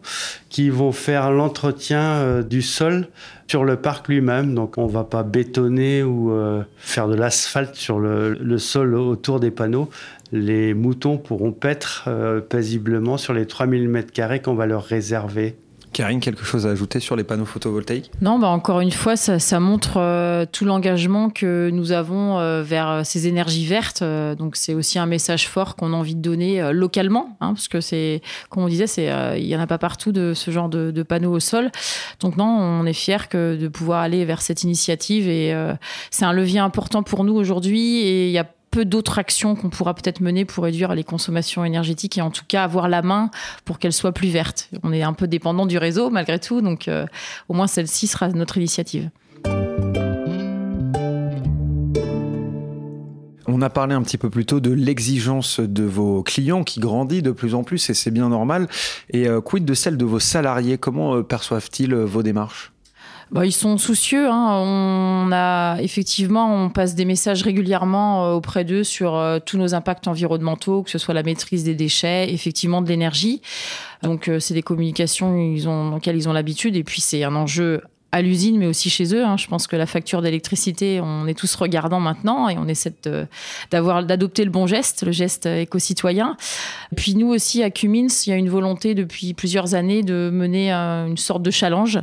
qui 0.49 0.69
vont 0.69 0.91
faire 0.91 1.31
l'entretien 1.31 2.01
euh, 2.01 2.43
du 2.43 2.63
sol 2.63 3.09
sur 3.47 3.63
le 3.63 3.75
parc 3.75 4.07
lui-même. 4.07 4.55
Donc 4.55 4.77
on 4.77 4.87
ne 4.87 4.91
va 4.91 5.03
pas 5.03 5.21
bétonner 5.21 6.01
ou 6.01 6.31
euh, 6.31 6.63
faire 6.77 7.07
de 7.07 7.15
l'asphalte 7.15 7.75
sur 7.75 7.99
le, 7.99 8.33
le, 8.33 8.57
sol 8.57 8.95
autour 8.95 9.39
des 9.39 9.51
panneaux. 9.51 9.89
Les 10.31 10.73
moutons 10.73 11.19
pourront 11.19 11.51
paître 11.51 12.09
paisiblement 12.49 13.17
sur 13.17 13.33
les 13.33 13.45
3000 13.45 13.87
m2 13.87 14.41
qu'on 14.41 14.55
va 14.55 14.65
leur 14.65 14.83
réserver 14.83 15.55
Karine, 15.93 16.19
quelque 16.19 16.43
chose 16.43 16.67
à 16.67 16.71
ajouter 16.71 16.99
sur 16.99 17.15
les 17.15 17.23
panneaux 17.23 17.45
photovoltaïques? 17.45 18.11
Non, 18.21 18.39
bah 18.39 18.49
encore 18.49 18.81
une 18.81 18.91
fois, 18.91 19.15
ça, 19.15 19.59
montre 19.59 19.97
euh, 19.97 20.45
tout 20.51 20.65
l'engagement 20.65 21.29
que 21.29 21.69
nous 21.71 21.91
avons 21.91 22.39
euh, 22.39 22.63
vers 22.63 22.89
euh, 22.89 23.01
ces 23.03 23.27
énergies 23.27 23.65
vertes. 23.65 24.03
donc 24.03 24.55
c'est 24.55 24.73
aussi 24.73 24.99
un 24.99 25.05
message 25.05 25.47
fort 25.47 25.75
qu'on 25.75 25.93
a 25.93 25.95
envie 25.95 26.15
de 26.15 26.21
donner 26.21 26.73
localement, 26.73 27.37
hein, 27.39 27.53
parce 27.53 27.67
que 27.67 27.79
c'est, 27.79 28.21
comme 28.49 28.63
on 28.63 28.67
disait, 28.67 28.87
c'est, 28.87 29.09
il 29.37 29.45
y 29.45 29.55
en 29.55 29.59
a 29.61 29.67
pas 29.67 29.77
partout 29.77 30.11
de 30.11 30.33
ce 30.33 30.51
genre 30.51 30.67
de, 30.67 31.03
panneaux 31.03 31.31
au 31.31 31.39
sol. 31.39 31.71
Donc 32.19 32.37
non, 32.37 32.45
on 32.45 32.85
est 32.85 32.93
fiers 32.93 33.27
que 33.29 33.55
de 33.55 33.67
pouvoir 33.67 34.01
aller 34.01 34.25
vers 34.25 34.41
cette 34.41 34.63
initiative 34.63 35.29
et 35.29 35.55
c'est 36.11 36.25
un 36.25 36.33
levier 36.33 36.59
important 36.59 37.03
pour 37.03 37.23
nous 37.23 37.35
aujourd'hui 37.35 37.99
et 37.99 38.27
il 38.27 38.31
y 38.31 38.39
a 38.39 38.47
peu 38.73 38.85
d'autres 38.85 39.19
actions 39.19 39.55
qu'on 39.55 39.69
pourra 39.69 39.93
peut-être 39.93 40.19
mener 40.19 40.45
pour 40.45 40.63
réduire 40.63 40.95
les 40.95 41.03
consommations 41.03 41.63
énergétiques 41.63 42.17
et 42.17 42.21
en 42.21 42.31
tout 42.31 42.43
cas 42.47 42.63
avoir 42.63 42.89
la 42.89 43.03
main 43.03 43.29
pour 43.65 43.77
qu'elles 43.77 43.93
soient 43.93 44.13
plus 44.13 44.29
vertes. 44.29 44.71
On 44.81 44.91
est 44.91 45.03
un 45.03 45.13
peu 45.13 45.27
dépendant 45.27 45.67
du 45.67 45.77
réseau 45.77 46.09
malgré 46.09 46.39
tout, 46.39 46.59
donc 46.59 46.87
euh, 46.87 47.05
au 47.49 47.53
moins 47.53 47.67
celle-ci 47.67 48.07
sera 48.07 48.29
notre 48.29 48.57
initiative. 48.57 49.11
On 53.45 53.61
a 53.61 53.69
parlé 53.69 53.93
un 53.93 54.01
petit 54.01 54.17
peu 54.17 54.31
plus 54.31 54.47
tôt 54.47 54.59
de 54.59 54.71
l'exigence 54.71 55.59
de 55.59 55.83
vos 55.83 56.23
clients 56.23 56.63
qui 56.63 56.79
grandit 56.79 57.21
de 57.21 57.29
plus 57.29 57.53
en 57.53 57.63
plus 57.63 57.91
et 57.91 57.93
c'est 57.93 58.09
bien 58.09 58.29
normal. 58.29 58.67
Et 59.11 59.27
euh, 59.27 59.39
quid 59.39 59.65
de 59.65 59.73
celle 59.75 59.97
de 59.97 60.05
vos 60.05 60.19
salariés? 60.19 60.79
Comment 60.79 61.17
euh, 61.17 61.21
perçoivent-ils 61.21 61.93
vos 61.93 62.23
démarches? 62.23 62.72
Bah, 63.31 63.45
ils 63.45 63.51
sont 63.51 63.77
soucieux. 63.77 64.29
Hein. 64.29 64.61
On 64.65 65.31
a 65.31 65.77
effectivement, 65.81 66.63
on 66.65 66.69
passe 66.69 66.95
des 66.95 67.05
messages 67.05 67.43
régulièrement 67.43 68.25
euh, 68.25 68.33
auprès 68.33 68.63
d'eux 68.63 68.83
sur 68.83 69.15
euh, 69.15 69.39
tous 69.43 69.57
nos 69.57 69.73
impacts 69.73 70.07
environnementaux, 70.07 70.83
que 70.83 70.89
ce 70.89 70.97
soit 70.97 71.13
la 71.13 71.23
maîtrise 71.23 71.63
des 71.63 71.75
déchets, 71.75 72.31
effectivement 72.33 72.81
de 72.81 72.89
l'énergie. 72.89 73.41
Donc, 74.01 74.27
euh, 74.27 74.39
c'est 74.39 74.53
des 74.53 74.61
communications 74.61 75.37
ils 75.37 75.67
ont, 75.67 75.95
auxquelles 75.95 76.17
ils 76.17 76.27
ont 76.27 76.33
l'habitude. 76.33 76.75
Et 76.75 76.83
puis, 76.83 77.01
c'est 77.01 77.23
un 77.23 77.35
enjeu 77.35 77.81
à 78.13 78.21
l'usine, 78.21 78.59
mais 78.59 78.67
aussi 78.67 78.91
chez 78.91 79.15
eux. 79.15 79.25
Hein. 79.25 79.37
Je 79.37 79.47
pense 79.47 79.65
que 79.65 79.75
la 79.75 79.87
facture 79.87 80.21
d'électricité, 80.21 81.01
on 81.01 81.25
est 81.25 81.33
tous 81.33 81.53
regardants 81.55 81.99
maintenant 81.99 82.47
et 82.47 82.57
on 82.59 82.67
essaie 82.67 82.93
d'adopter 83.71 84.45
le 84.45 84.51
bon 84.51 84.67
geste, 84.67 85.03
le 85.03 85.11
geste 85.11 85.47
éco-citoyen. 85.47 86.37
Puis 86.95 87.15
nous 87.15 87.29
aussi, 87.29 87.63
à 87.63 87.71
Cumins, 87.71 88.07
il 88.25 88.29
y 88.29 88.33
a 88.33 88.35
une 88.35 88.49
volonté 88.49 88.93
depuis 88.93 89.33
plusieurs 89.33 89.73
années 89.73 90.03
de 90.03 90.29
mener 90.31 90.71
une 90.71 91.17
sorte 91.17 91.41
de 91.41 91.49
challenge. 91.49 91.99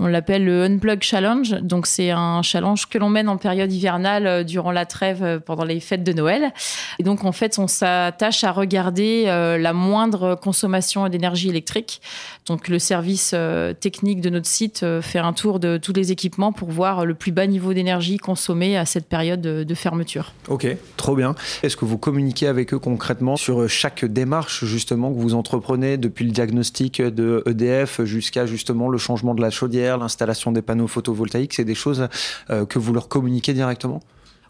On 0.00 0.08
l'appelle 0.08 0.44
le 0.44 0.64
Unplug 0.64 1.02
Challenge. 1.02 1.52
Donc 1.62 1.86
c'est 1.86 2.10
un 2.10 2.42
challenge 2.42 2.86
que 2.86 2.98
l'on 2.98 3.08
mène 3.08 3.28
en 3.28 3.36
période 3.36 3.72
hivernale 3.72 4.26
euh, 4.26 4.44
durant 4.44 4.72
la 4.72 4.86
trêve 4.86 5.22
euh, 5.22 5.38
pendant 5.38 5.64
les 5.64 5.78
fêtes 5.78 6.02
de 6.02 6.12
Noël. 6.12 6.52
Et 6.98 7.04
donc 7.04 7.24
en 7.24 7.32
fait, 7.32 7.58
on 7.58 7.68
s'attache 7.68 8.42
à 8.42 8.50
regarder 8.50 9.24
euh, 9.28 9.56
la 9.56 9.72
moindre 9.72 10.34
consommation 10.34 11.08
d'énergie 11.08 11.48
électrique. 11.48 12.00
Donc 12.46 12.68
le 12.68 12.78
service 12.78 13.34
technique 13.80 14.20
de 14.20 14.30
notre 14.30 14.46
site 14.46 14.84
fait 15.00 15.18
un 15.18 15.32
tour 15.32 15.43
de 15.52 15.76
tous 15.76 15.92
les 15.92 16.12
équipements 16.12 16.52
pour 16.52 16.70
voir 16.70 17.04
le 17.04 17.14
plus 17.14 17.32
bas 17.32 17.46
niveau 17.46 17.74
d'énergie 17.74 18.16
consommé 18.16 18.76
à 18.76 18.86
cette 18.86 19.06
période 19.06 19.40
de, 19.40 19.74
fermeture. 19.74 20.32
Ok, 20.48 20.66
trop 20.96 21.16
bien. 21.16 21.34
Est-ce 21.62 21.76
que 21.76 21.84
vous 21.84 21.98
communiquez 21.98 22.46
avec 22.46 22.72
eux 22.72 22.78
concrètement 22.78 23.36
sur 23.36 23.68
chaque 23.68 24.04
démarche 24.04 24.64
justement 24.64 25.12
que 25.12 25.18
vous 25.18 25.34
entreprenez 25.34 25.96
depuis 25.96 26.24
le 26.24 26.30
diagnostic 26.30 27.02
de 27.02 27.42
EDF 27.46 28.02
jusqu'à 28.04 28.46
justement 28.46 28.88
le 28.88 28.98
changement 28.98 29.34
de 29.34 29.42
la 29.42 29.50
chaudière, 29.50 29.98
l'installation 29.98 30.52
des 30.52 30.62
panneaux 30.62 30.86
photovoltaïques? 30.86 31.54
C'est 31.54 31.64
des 31.64 31.74
choses 31.74 32.08
euh, 32.50 32.64
que 32.64 32.78
vous 32.78 32.92
leur 32.92 33.08
communiquez 33.08 33.52
directement? 33.52 34.00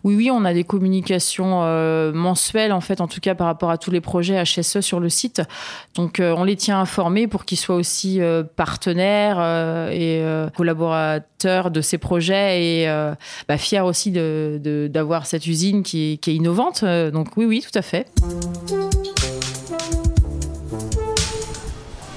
Oui, 0.04 0.14
oui, 0.16 0.30
on 0.30 0.44
a 0.44 0.52
des 0.52 0.64
communications 0.64 1.62
euh, 1.62 2.12
mensuelles, 2.12 2.72
en 2.72 2.82
fait, 2.82 3.00
en 3.00 3.08
tout 3.08 3.20
cas 3.20 3.34
par 3.34 3.46
rapport 3.46 3.70
à 3.70 3.78
tous 3.78 3.90
les 3.90 4.02
projets 4.02 4.42
HSE 4.44 4.80
sur 4.80 5.00
le 5.00 5.08
site. 5.08 5.42
Donc, 5.94 6.20
euh, 6.20 6.34
on 6.36 6.44
les 6.44 6.56
tient 6.56 6.78
informés 6.78 7.26
pour 7.26 7.46
qu'ils 7.46 7.58
soient 7.58 7.74
aussi 7.74 8.20
euh, 8.20 8.42
partenaires 8.42 9.40
et 9.90 10.22
collaborateurs 10.56 11.70
de 11.70 11.80
ces 11.80 11.96
projets 11.96 12.62
et 12.62 13.14
bah, 13.48 13.56
fiers 13.56 13.80
aussi 13.80 14.10
d'avoir 14.12 15.26
cette 15.26 15.46
usine 15.46 15.82
qui 15.82 16.18
qui 16.18 16.30
est 16.32 16.34
innovante. 16.34 16.84
Donc, 16.84 17.36
oui, 17.36 17.46
oui, 17.46 17.64
tout 17.66 17.76
à 17.78 17.82
fait. 17.82 18.06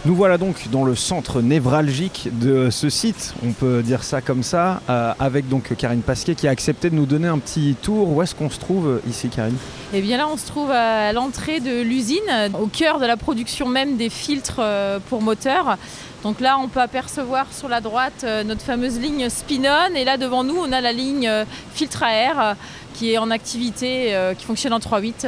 Nous 0.07 0.15
voilà 0.15 0.37
donc 0.37 0.69
dans 0.71 0.85
le 0.85 0.95
centre 0.95 1.41
névralgique 1.41 2.29
de 2.31 2.69
ce 2.69 2.89
site, 2.89 3.33
on 3.45 3.51
peut 3.51 3.83
dire 3.83 4.05
ça 4.05 4.21
comme 4.21 4.41
ça, 4.41 4.79
euh, 4.89 5.11
avec 5.19 5.49
donc 5.49 5.75
Karine 5.75 6.01
Pasquet 6.01 6.33
qui 6.33 6.47
a 6.47 6.51
accepté 6.51 6.89
de 6.89 6.95
nous 6.95 7.05
donner 7.05 7.27
un 7.27 7.39
petit 7.39 7.75
tour. 7.81 8.07
Où 8.15 8.21
est-ce 8.21 8.33
qu'on 8.33 8.49
se 8.49 8.57
trouve 8.57 9.01
ici, 9.05 9.27
Karine? 9.27 9.57
Eh 9.93 9.99
bien 9.99 10.15
là, 10.15 10.29
on 10.31 10.37
se 10.37 10.47
trouve 10.47 10.71
à 10.71 11.11
l'entrée 11.11 11.59
de 11.59 11.81
l'usine, 11.81 12.23
au 12.57 12.67
cœur 12.67 13.01
de 13.01 13.05
la 13.05 13.17
production 13.17 13.67
même 13.67 13.97
des 13.97 14.09
filtres 14.09 14.59
euh, 14.61 14.99
pour 15.09 15.21
moteurs. 15.21 15.77
Donc 16.23 16.39
là, 16.39 16.57
on 16.57 16.69
peut 16.69 16.79
apercevoir 16.79 17.47
sur 17.51 17.67
la 17.67 17.81
droite 17.81 18.23
euh, 18.23 18.45
notre 18.45 18.61
fameuse 18.61 18.97
ligne 19.01 19.27
Spinon, 19.27 19.93
et 19.93 20.05
là 20.05 20.15
devant 20.15 20.45
nous, 20.45 20.55
on 20.55 20.71
a 20.71 20.79
la 20.79 20.93
ligne 20.93 21.29
filtre 21.73 22.03
à 22.03 22.13
air 22.13 22.55
qui 22.93 23.11
est 23.11 23.17
en 23.17 23.29
activité, 23.29 24.17
qui 24.37 24.45
fonctionne 24.45 24.71
en 24.71 24.79
3.8. 24.79 25.27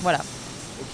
voilà. 0.00 0.20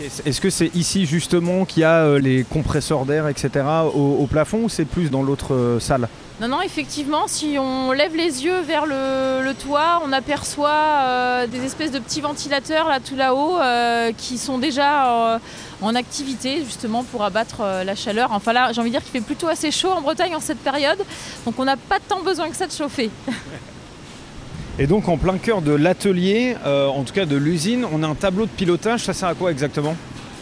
Est-ce 0.01 0.41
que 0.41 0.51
c'est 0.51 0.75
ici 0.75 1.07
justement 1.07 1.65
qu'il 1.65 1.83
y 1.83 1.85
a 1.85 2.05
euh, 2.05 2.19
les 2.19 2.45
compresseurs 2.45 3.05
d'air, 3.05 3.29
etc. 3.29 3.65
Au, 3.95 4.27
plafond 4.27 4.65
ou 4.65 4.69
c'est 4.69 4.85
plus 4.85 5.11
dans 5.11 5.23
l'autre 5.23 5.55
euh, 5.55 5.81
salle? 5.81 6.09
Non, 6.41 6.49
non, 6.49 6.63
effectivement, 6.63 7.29
si 7.29 7.57
on 7.59 7.93
lève 7.93 8.17
les 8.17 8.45
yeux 8.45 8.61
vers 8.63 8.87
le, 8.87 9.53
toit, 9.53 10.03
on 10.05 10.13
aperçoit 10.13 10.71
euh, 10.71 11.47
des 11.47 11.65
espèces 11.65 11.93
de 11.93 11.99
petits 11.99 12.21
ventilateurs 12.21 12.89
là 12.89 13.01
tout 13.01 13.15
là-haut 13.15 13.59
qui 14.17 14.39
sont 14.39 14.59
déjà 14.59 15.41
en 15.81 15.95
activité 15.95 16.65
justement 16.65 17.05
pour 17.05 17.23
abattre 17.23 17.63
la 17.85 17.95
chaleur. 17.95 18.31
Enfin 18.33 18.53
là, 18.53 18.73
j'ai 18.73 18.81
envie 18.81 18.91
de 18.91 18.97
dire 18.97 19.03
qu'il 19.03 19.13
fait 19.13 19.25
plutôt 19.25 19.49
assez 19.49 19.71
chaud 19.71 19.91
en 19.91 20.01
Bretagne 20.01 20.35
en 20.35 20.41
cette 20.41 20.59
période, 20.59 20.99
donc 21.45 21.59
on 21.59 21.65
n'a 21.65 21.77
pas 21.77 21.99
tant 22.01 22.23
besoin 22.23 22.49
que 22.49 22.57
ça 22.57 22.67
de 22.67 22.73
chauffer. 22.73 23.11
Et 24.79 24.87
donc 24.87 25.09
en 25.09 25.19
plein 25.19 25.37
cœur 25.37 25.61
de 25.61 25.73
l'atelier, 25.73 26.57
euh, 26.65 26.87
en 26.87 27.05
tout 27.05 27.13
cas 27.13 27.27
de 27.27 27.37
l'usine, 27.37 27.85
on 27.93 28.03
a 28.03 28.07
un 28.07 28.15
tableau 28.15 28.47
de 28.47 28.51
pilotage. 28.51 29.05
Ça 29.05 29.13
sert 29.13 29.29
à 29.29 29.35
quoi 29.35 29.51
exactement? 29.51 29.95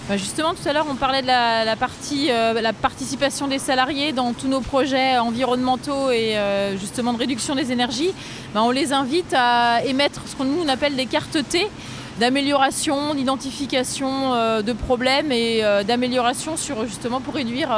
Bah, 0.08 0.16
Justement, 0.16 0.54
tout 0.54 0.68
à 0.68 0.72
l'heure, 0.72 0.86
on 0.88 0.94
parlait 0.94 1.22
de 1.22 1.26
la, 1.26 1.74
partie, 1.74 2.30
euh, 2.30 2.60
la 2.60 2.72
participation 2.72 3.48
des 3.48 3.58
salariés 3.58 4.12
dans 4.12 4.32
tous 4.32 4.46
nos 4.46 4.60
projets 4.60 5.18
environnementaux 5.18 6.12
et 6.12 6.36
euh, 6.36 6.78
justement 6.78 7.12
de 7.12 7.18
réduction 7.18 7.56
des 7.56 7.72
énergies. 7.72 8.12
Bah, 8.54 8.62
on 8.62 8.70
les 8.70 8.92
invite 8.92 9.34
à 9.36 9.84
émettre 9.84 10.20
ce 10.26 10.36
qu'on 10.36 10.44
nous 10.44 10.68
appelle 10.68 10.94
des 10.94 11.06
cartes 11.06 11.38
T 11.48 11.66
d'amélioration, 12.20 13.14
d'identification 13.14 14.60
de 14.60 14.72
problèmes 14.74 15.32
et 15.32 15.62
d'amélioration 15.86 16.58
sur 16.58 16.84
justement 16.84 17.20
pour 17.22 17.32
réduire 17.32 17.70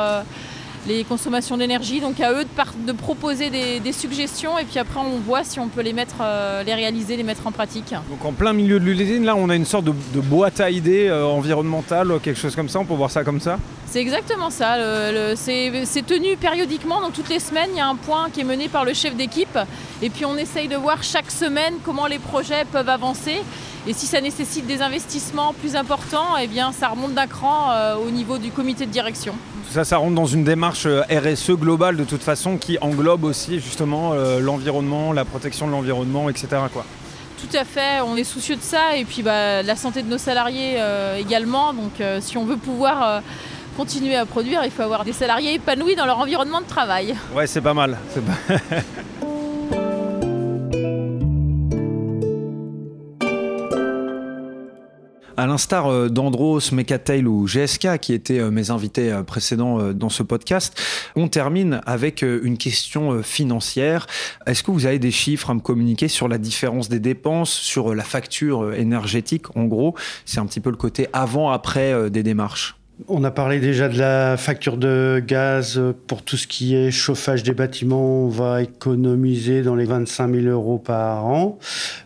les 0.87 1.05
consommations 1.05 1.57
d'énergie. 1.57 2.01
Donc 2.01 2.21
à 2.21 2.33
eux 2.33 2.45
de, 2.87 2.93
proposer 2.93 3.51
des, 3.51 3.93
suggestions 3.93 4.59
et 4.59 4.65
puis 4.65 4.79
après 4.79 5.01
on 5.01 5.19
voit 5.19 5.45
si 5.45 5.61
on 5.61 5.69
peut 5.69 5.83
les 5.83 5.93
mettre, 5.93 6.17
euh, 6.21 6.63
les 6.63 6.75
réaliser, 6.75 7.17
les 7.17 7.23
mettre 7.23 7.47
en 7.47 7.53
pratique. 7.53 7.95
Donc 8.11 8.25
en 8.25 8.33
plein 8.33 8.53
milieu 8.53 8.81
de 8.81 8.85
l'usine, 8.85 9.25
là 9.25 9.37
on 9.37 9.49
a 9.51 9.57
une 9.57 9.67
sorte 9.67 9.85
de, 9.85 10.21
boîte 10.21 10.61
à 10.61 10.71
idées 10.71 11.09
euh, 11.09 11.27
environnementale, 11.27 12.13
quelque 12.23 12.39
chose 12.39 12.57
comme 12.57 12.69
ça, 12.69 12.79
on 12.79 12.85
peut 12.85 12.95
voir 12.95 13.11
ça 13.11 13.23
comme 13.23 13.41
ça? 13.41 13.59
C'est 13.87 14.01
exactement 14.01 14.49
ça. 14.49 14.77
c'est 15.37 16.07
tenu 16.07 16.37
périodiquement, 16.37 17.03
donc 17.03 17.13
toutes 17.13 17.29
les 17.29 17.41
semaines 17.41 17.71
il 17.73 17.77
y 17.77 17.81
a 17.81 17.87
un 17.87 17.97
point 17.97 18.31
qui 18.33 18.41
est 18.41 18.45
mené 18.45 18.69
par 18.69 18.85
le 18.85 18.95
chef 18.95 19.15
d'équipe 19.15 19.59
et 20.01 20.09
puis 20.09 20.25
on 20.25 20.37
essaye 20.37 20.69
de 20.69 20.77
voir 20.77 21.03
chaque 21.03 21.31
semaine 21.31 21.75
comment 21.85 22.07
les 22.07 22.19
projets 22.19 22.65
peuvent 22.73 22.89
avancer. 22.89 23.41
Et 23.85 23.93
si 23.93 24.07
ça 24.07 24.21
nécessite 24.21 24.65
des 24.67 24.81
investissements 24.81 25.53
plus 25.55 25.75
importants, 25.75 26.37
eh 26.41 26.47
bien, 26.47 26.71
ça 26.71 26.89
remonte 26.89 27.15
d'un 27.15 27.27
cran 27.27 27.73
euh, 27.73 27.97
au 27.97 28.11
niveau 28.13 28.39
du 28.39 28.53
comité 28.53 28.87
de 28.87 28.93
direction. 28.93 29.35
Ça, 29.71 29.85
ça 29.85 29.97
rentre 29.97 30.15
dans 30.15 30.27
une 30.27 30.45
démarche 30.45 30.72
euh, 30.87 31.03
RSE 31.11 31.53
globale 31.53 31.97
de 31.97 32.05
toute 32.05 32.23
façon 32.23 32.57
qui 32.57 32.79
englobe 32.81 33.25
aussi 33.25 33.61
justement 33.61 34.13
euh, 34.13 34.41
l'environnement, 34.41 35.13
la 35.13 35.25
protection 35.25 35.67
de 35.67 35.73
l'environnement, 35.73 36.29
etc. 36.29 36.49
Quoi. 36.73 36.85
Tout 37.39 37.57
à 37.57 37.65
fait, 37.65 38.01
on 38.05 38.17
est 38.17 38.25
soucieux 38.25 38.57
de 38.57 38.63
ça 38.63 38.97
et 38.97 39.05
puis 39.05 39.23
bah, 39.23 39.63
la 39.63 39.77
santé 39.77 40.03
de 40.03 40.09
nos 40.09 40.19
salariés 40.19 40.79
également. 41.19 41.75
Donc 41.75 42.01
si 42.21 42.39
on 42.39 42.45
veut 42.45 42.57
pouvoir 42.57 43.21
continuer 43.77 44.15
à 44.15 44.27
produire, 44.27 44.65
il 44.65 44.71
faut 44.71 44.83
avoir 44.83 45.05
des 45.05 45.13
salariés 45.13 45.55
épanouis 45.55 45.97
dans 45.97 46.07
leur 46.07 46.21
environnement 46.21 46.61
de 46.61 46.67
travail. 46.67 47.17
Ouais, 47.35 47.49
c'est 47.49 47.61
pas 47.61 47.75
mal. 47.75 47.99
À 55.37 55.47
l'instar 55.47 55.87
euh, 55.87 56.09
d'Andros, 56.09 56.73
Mecatail 56.73 57.25
ou 57.25 57.47
GSK, 57.47 57.99
qui 57.99 58.13
étaient 58.13 58.41
euh, 58.41 58.51
mes 58.51 58.71
invités 58.71 59.13
euh, 59.13 59.23
précédents 59.23 59.93
dans 59.93 60.09
ce 60.09 60.23
podcast, 60.23 60.79
on 61.17 61.29
termine 61.29 61.81
avec 61.87 62.23
une 62.23 62.59
question 62.59 63.23
financière. 63.23 64.07
Est-ce 64.47 64.63
que 64.63 64.71
vous 64.71 64.87
avez 64.87 64.99
des 64.99 65.11
chiffres 65.11 65.51
à 65.51 65.55
me 65.55 65.61
communiquer 65.61 66.09
sur 66.09 66.29
la 66.29 66.39
différence 66.39 66.89
des 66.89 67.01
dépenses, 67.01 67.51
sur 67.51 67.95
la 67.95 68.05
facture 68.05 68.75
énergétique 68.75 69.57
En 69.57 69.65
gros, 69.65 69.95
c'est 70.25 70.39
un 70.41 70.47
petit 70.47 70.61
peu 70.61 70.71
le 70.71 70.77
côté 70.77 71.09
avant-après 71.13 72.11
des 72.11 72.23
démarches. 72.23 72.77
On 73.09 73.25
a 73.25 73.31
parlé 73.31 73.59
déjà 73.59 73.89
de 73.89 73.99
la 73.99 74.37
facture 74.37 74.77
de 74.77 75.23
gaz 75.27 75.81
pour 76.07 76.23
tout 76.23 76.37
ce 76.37 76.47
qui 76.47 76.77
est 76.77 76.91
chauffage 76.91 77.43
des 77.43 77.53
bâtiments. 77.53 78.25
On 78.25 78.29
va 78.29 78.63
économiser 78.63 79.63
dans 79.63 79.75
les 79.75 79.87
25 79.87 80.35
000 80.35 80.47
euros 80.47 80.79
par 80.79 81.27
an. 81.27 81.59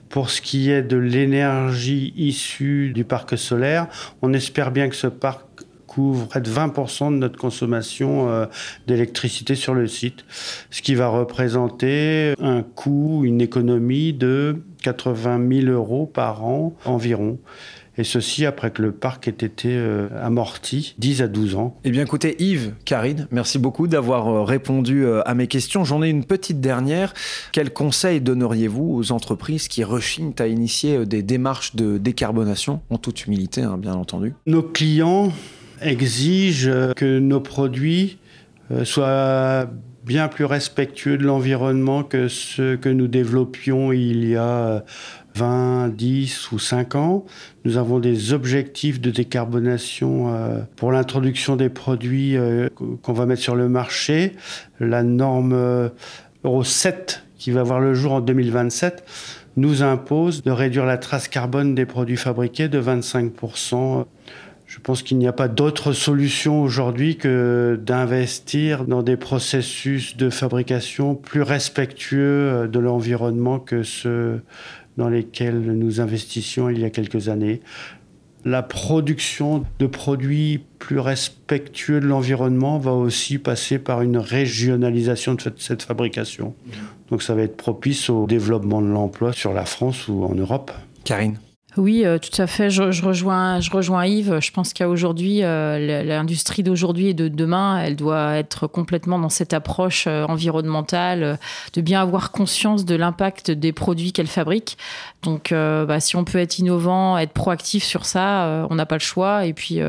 Pour 0.08 0.30
ce 0.30 0.40
qui 0.40 0.70
est 0.70 0.82
de 0.82 0.96
l'énergie 0.96 2.12
issue 2.16 2.90
du 2.94 3.04
parc 3.04 3.36
solaire, 3.36 3.88
on 4.22 4.32
espère 4.32 4.70
bien 4.70 4.88
que 4.88 4.96
ce 4.96 5.06
parc 5.06 5.42
couvre 5.86 6.26
près 6.28 6.40
de 6.40 6.50
20% 6.50 7.12
de 7.12 7.16
notre 7.16 7.38
consommation 7.38 8.28
euh, 8.28 8.46
d'électricité 8.86 9.54
sur 9.54 9.74
le 9.74 9.86
site, 9.86 10.24
ce 10.70 10.82
qui 10.82 10.94
va 10.94 11.08
représenter 11.08 12.34
un 12.40 12.62
coût, 12.62 13.22
une 13.24 13.40
économie 13.40 14.12
de 14.12 14.62
80 14.82 15.62
000 15.62 15.72
euros 15.72 16.06
par 16.06 16.44
an 16.44 16.74
environ 16.84 17.38
et 17.98 18.04
ceci 18.04 18.46
après 18.46 18.70
que 18.70 18.82
le 18.82 18.92
parc 18.92 19.28
ait 19.28 19.30
été 19.30 19.70
euh, 19.70 20.08
amorti 20.22 20.94
10 20.98 21.22
à 21.22 21.28
12 21.28 21.56
ans. 21.56 21.76
Eh 21.84 21.90
bien 21.90 22.02
écoutez 22.02 22.36
Yves, 22.42 22.74
Karine, 22.84 23.26
merci 23.30 23.58
beaucoup 23.58 23.88
d'avoir 23.88 24.28
euh, 24.28 24.42
répondu 24.42 25.04
euh, 25.04 25.22
à 25.26 25.34
mes 25.34 25.46
questions. 25.46 25.84
J'en 25.84 26.02
ai 26.02 26.08
une 26.08 26.24
petite 26.24 26.60
dernière. 26.60 27.14
Quels 27.52 27.72
conseils 27.72 28.20
donneriez-vous 28.20 28.94
aux 28.94 29.12
entreprises 29.12 29.68
qui 29.68 29.84
rechignent 29.84 30.34
à 30.38 30.46
initier 30.46 31.06
des 31.06 31.22
démarches 31.22 31.76
de 31.76 31.98
décarbonation, 31.98 32.80
en 32.90 32.98
toute 32.98 33.26
humilité 33.26 33.62
hein, 33.62 33.78
bien 33.78 33.94
entendu? 33.94 34.34
Nos 34.46 34.62
clients 34.62 35.32
exigent 35.80 36.92
que 36.94 37.18
nos 37.18 37.40
produits 37.40 38.18
soient 38.84 39.68
bien 40.06 40.28
plus 40.28 40.44
respectueux 40.44 41.18
de 41.18 41.24
l'environnement 41.24 42.04
que 42.04 42.28
ceux 42.28 42.76
que 42.76 42.88
nous 42.88 43.08
développions 43.08 43.90
il 43.92 44.28
y 44.28 44.36
a 44.36 44.84
20, 45.34 45.88
10 45.88 46.52
ou 46.52 46.60
5 46.60 46.94
ans. 46.94 47.26
Nous 47.64 47.76
avons 47.76 47.98
des 47.98 48.32
objectifs 48.32 49.00
de 49.00 49.10
décarbonation 49.10 50.32
euh, 50.32 50.60
pour 50.76 50.92
l'introduction 50.92 51.56
des 51.56 51.68
produits 51.68 52.36
euh, 52.36 52.68
qu'on 53.02 53.12
va 53.12 53.26
mettre 53.26 53.42
sur 53.42 53.56
le 53.56 53.68
marché. 53.68 54.32
La 54.78 55.02
norme 55.02 55.52
euh, 55.52 55.88
Euro 56.44 56.62
7 56.62 57.24
qui 57.36 57.50
va 57.50 57.64
voir 57.64 57.80
le 57.80 57.92
jour 57.92 58.12
en 58.12 58.20
2027 58.20 59.04
nous 59.56 59.82
impose 59.82 60.44
de 60.44 60.52
réduire 60.52 60.86
la 60.86 60.98
trace 60.98 61.26
carbone 61.26 61.74
des 61.74 61.84
produits 61.84 62.16
fabriqués 62.16 62.68
de 62.68 62.80
25%. 62.80 64.04
Je 64.76 64.80
pense 64.82 65.02
qu'il 65.02 65.16
n'y 65.16 65.26
a 65.26 65.32
pas 65.32 65.48
d'autre 65.48 65.94
solution 65.94 66.60
aujourd'hui 66.60 67.16
que 67.16 67.80
d'investir 67.82 68.84
dans 68.84 69.02
des 69.02 69.16
processus 69.16 70.18
de 70.18 70.28
fabrication 70.28 71.14
plus 71.14 71.40
respectueux 71.40 72.68
de 72.70 72.78
l'environnement 72.78 73.58
que 73.58 73.82
ceux 73.82 74.42
dans 74.98 75.08
lesquels 75.08 75.60
nous 75.60 76.02
investissions 76.02 76.68
il 76.68 76.78
y 76.78 76.84
a 76.84 76.90
quelques 76.90 77.30
années. 77.30 77.62
La 78.44 78.62
production 78.62 79.64
de 79.78 79.86
produits 79.86 80.60
plus 80.78 81.00
respectueux 81.00 81.98
de 81.98 82.06
l'environnement 82.06 82.78
va 82.78 82.92
aussi 82.92 83.38
passer 83.38 83.78
par 83.78 84.02
une 84.02 84.18
régionalisation 84.18 85.34
de 85.34 85.42
cette 85.56 85.82
fabrication. 85.84 86.54
Donc 87.08 87.22
ça 87.22 87.34
va 87.34 87.42
être 87.42 87.56
propice 87.56 88.10
au 88.10 88.26
développement 88.26 88.82
de 88.82 88.88
l'emploi 88.88 89.32
sur 89.32 89.54
la 89.54 89.64
France 89.64 90.06
ou 90.06 90.22
en 90.24 90.34
Europe. 90.34 90.70
Karine? 91.02 91.38
Oui, 91.76 92.06
euh, 92.06 92.18
tout 92.18 92.40
à 92.40 92.46
fait. 92.46 92.70
Je, 92.70 92.82
rejoins, 92.82 93.60
je 93.60 93.70
rejoins 93.70 94.06
Yves. 94.06 94.38
Je 94.40 94.50
pense 94.50 94.72
qu'aujourd'hui, 94.72 95.42
euh, 95.42 96.02
l'industrie 96.04 96.62
d'aujourd'hui 96.62 97.08
et 97.08 97.14
de 97.14 97.28
demain, 97.28 97.78
elle 97.78 97.96
doit 97.96 98.36
être 98.36 98.66
complètement 98.66 99.18
dans 99.18 99.28
cette 99.28 99.52
approche 99.52 100.06
euh, 100.06 100.24
environnementale, 100.24 101.38
de 101.74 101.80
bien 101.82 102.00
avoir 102.00 102.32
conscience 102.32 102.86
de 102.86 102.94
l'impact 102.94 103.50
des 103.50 103.72
produits 103.72 104.12
qu'elle 104.12 104.26
fabrique. 104.26 104.78
Donc, 105.22 105.50
bah, 105.50 105.98
si 105.98 106.14
on 106.14 106.22
peut 106.22 106.38
être 106.38 106.60
innovant, 106.60 107.18
être 107.18 107.32
proactif 107.32 107.82
sur 107.82 108.04
ça, 108.04 108.64
on 108.70 108.76
n'a 108.76 108.86
pas 108.86 108.94
le 108.94 109.00
choix. 109.00 109.44
Et 109.44 109.52
puis, 109.52 109.80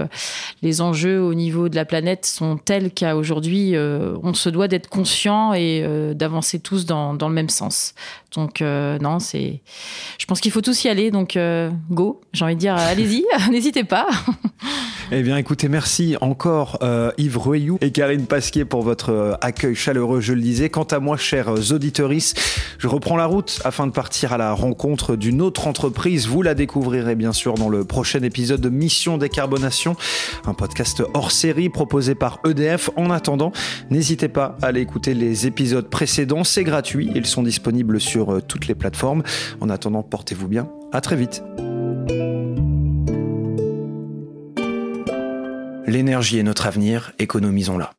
les 0.64 0.82
enjeux 0.82 1.22
au 1.22 1.36
niveau 1.36 1.70
de 1.70 1.76
la 1.76 1.86
planète 1.86 2.26
sont 2.26 2.58
tels 2.58 2.92
qu'à 2.92 3.16
aujourd'hui, 3.16 3.76
on 3.78 4.34
se 4.34 4.50
doit 4.50 4.68
d'être 4.68 4.90
conscient 4.90 5.54
et 5.54 5.86
d'avancer 6.16 6.60
tous 6.60 6.88
dans, 6.88 7.14
dans, 7.14 7.30
le 7.30 7.36
même 7.36 7.50
sens. 7.50 7.94
Donc, 8.34 8.62
non, 8.62 9.20
c'est. 9.20 9.62
Je 10.18 10.26
pense 10.26 10.42
qu'il 10.42 10.52
faut 10.52 10.62
tous 10.62 10.86
y 10.86 10.90
aller. 10.90 11.12
Donc, 11.12 11.38
go. 11.90 12.22
J'ai 12.34 12.46
envie 12.46 12.56
de 12.56 12.60
dire, 12.60 12.76
allez-y, 12.76 13.26
n'hésitez 13.52 13.84
pas. 13.84 14.08
Eh 15.10 15.24
bien, 15.24 15.38
écoutez, 15.38 15.70
merci 15.70 16.18
encore 16.20 16.80
euh, 16.82 17.12
Yves 17.18 17.38
Rueyou 17.38 17.78
et 17.80 17.92
Karine 17.92 18.26
Pasquier 18.26 18.66
pour 18.66 18.82
votre 18.82 19.14
euh, 19.14 19.34
accueil 19.40 19.74
chaleureux, 19.74 20.20
je 20.20 20.34
le 20.34 20.42
disais. 20.42 20.70
Quant 20.70 20.84
à 20.84 21.00
moi, 21.00 21.16
chers 21.16 21.72
auditeurs, 21.72 22.12
je 22.78 22.88
reprends 22.88 23.16
la 23.16 23.26
route 23.26 23.62
afin 23.64 23.88
de 23.88 23.94
partir 23.94 24.34
à 24.34 24.38
la 24.38 24.52
rencontre 24.52 25.16
d'une 25.16 25.42
autre 25.42 25.68
entreprise. 25.68 26.28
Vous 26.28 26.42
la 26.42 26.56
découvrirez 26.56 27.16
bien 27.16 27.32
sûr 27.32 27.54
dans 27.54 27.70
le 27.70 27.86
prochain 27.86 28.22
épisode 28.22 28.60
de 28.60 28.68
Mission 28.68 29.18
Décarbonation, 29.18 29.96
un 30.46 30.54
podcast 30.54 31.02
hors 31.14 31.32
série 31.32 31.70
proposé 31.70 32.14
par 32.14 32.40
EDF. 32.46 32.90
En 32.98 33.10
attendant, 33.10 33.54
n'hésitez 33.90 34.28
pas 34.28 34.58
à 34.62 34.68
aller 34.68 34.82
écouter 34.82 35.14
les 35.14 35.48
épisodes 35.48 35.90
précédents. 35.90 36.44
C'est 36.44 36.66
gratuit, 36.66 37.10
ils 37.16 37.26
sont 37.26 37.44
disponibles 37.44 38.02
sur 38.02 38.34
euh, 38.34 38.42
toutes 38.42 38.68
les 38.68 38.76
plateformes. 38.76 39.24
En 39.62 39.70
attendant, 39.70 40.04
portez-vous 40.04 40.50
bien. 40.50 40.68
À 40.92 41.00
très 41.00 41.16
vite. 41.16 41.44
L'énergie 45.88 46.38
est 46.38 46.44
notre 46.44 46.68
avenir, 46.68 47.14
économisons-la. 47.18 47.92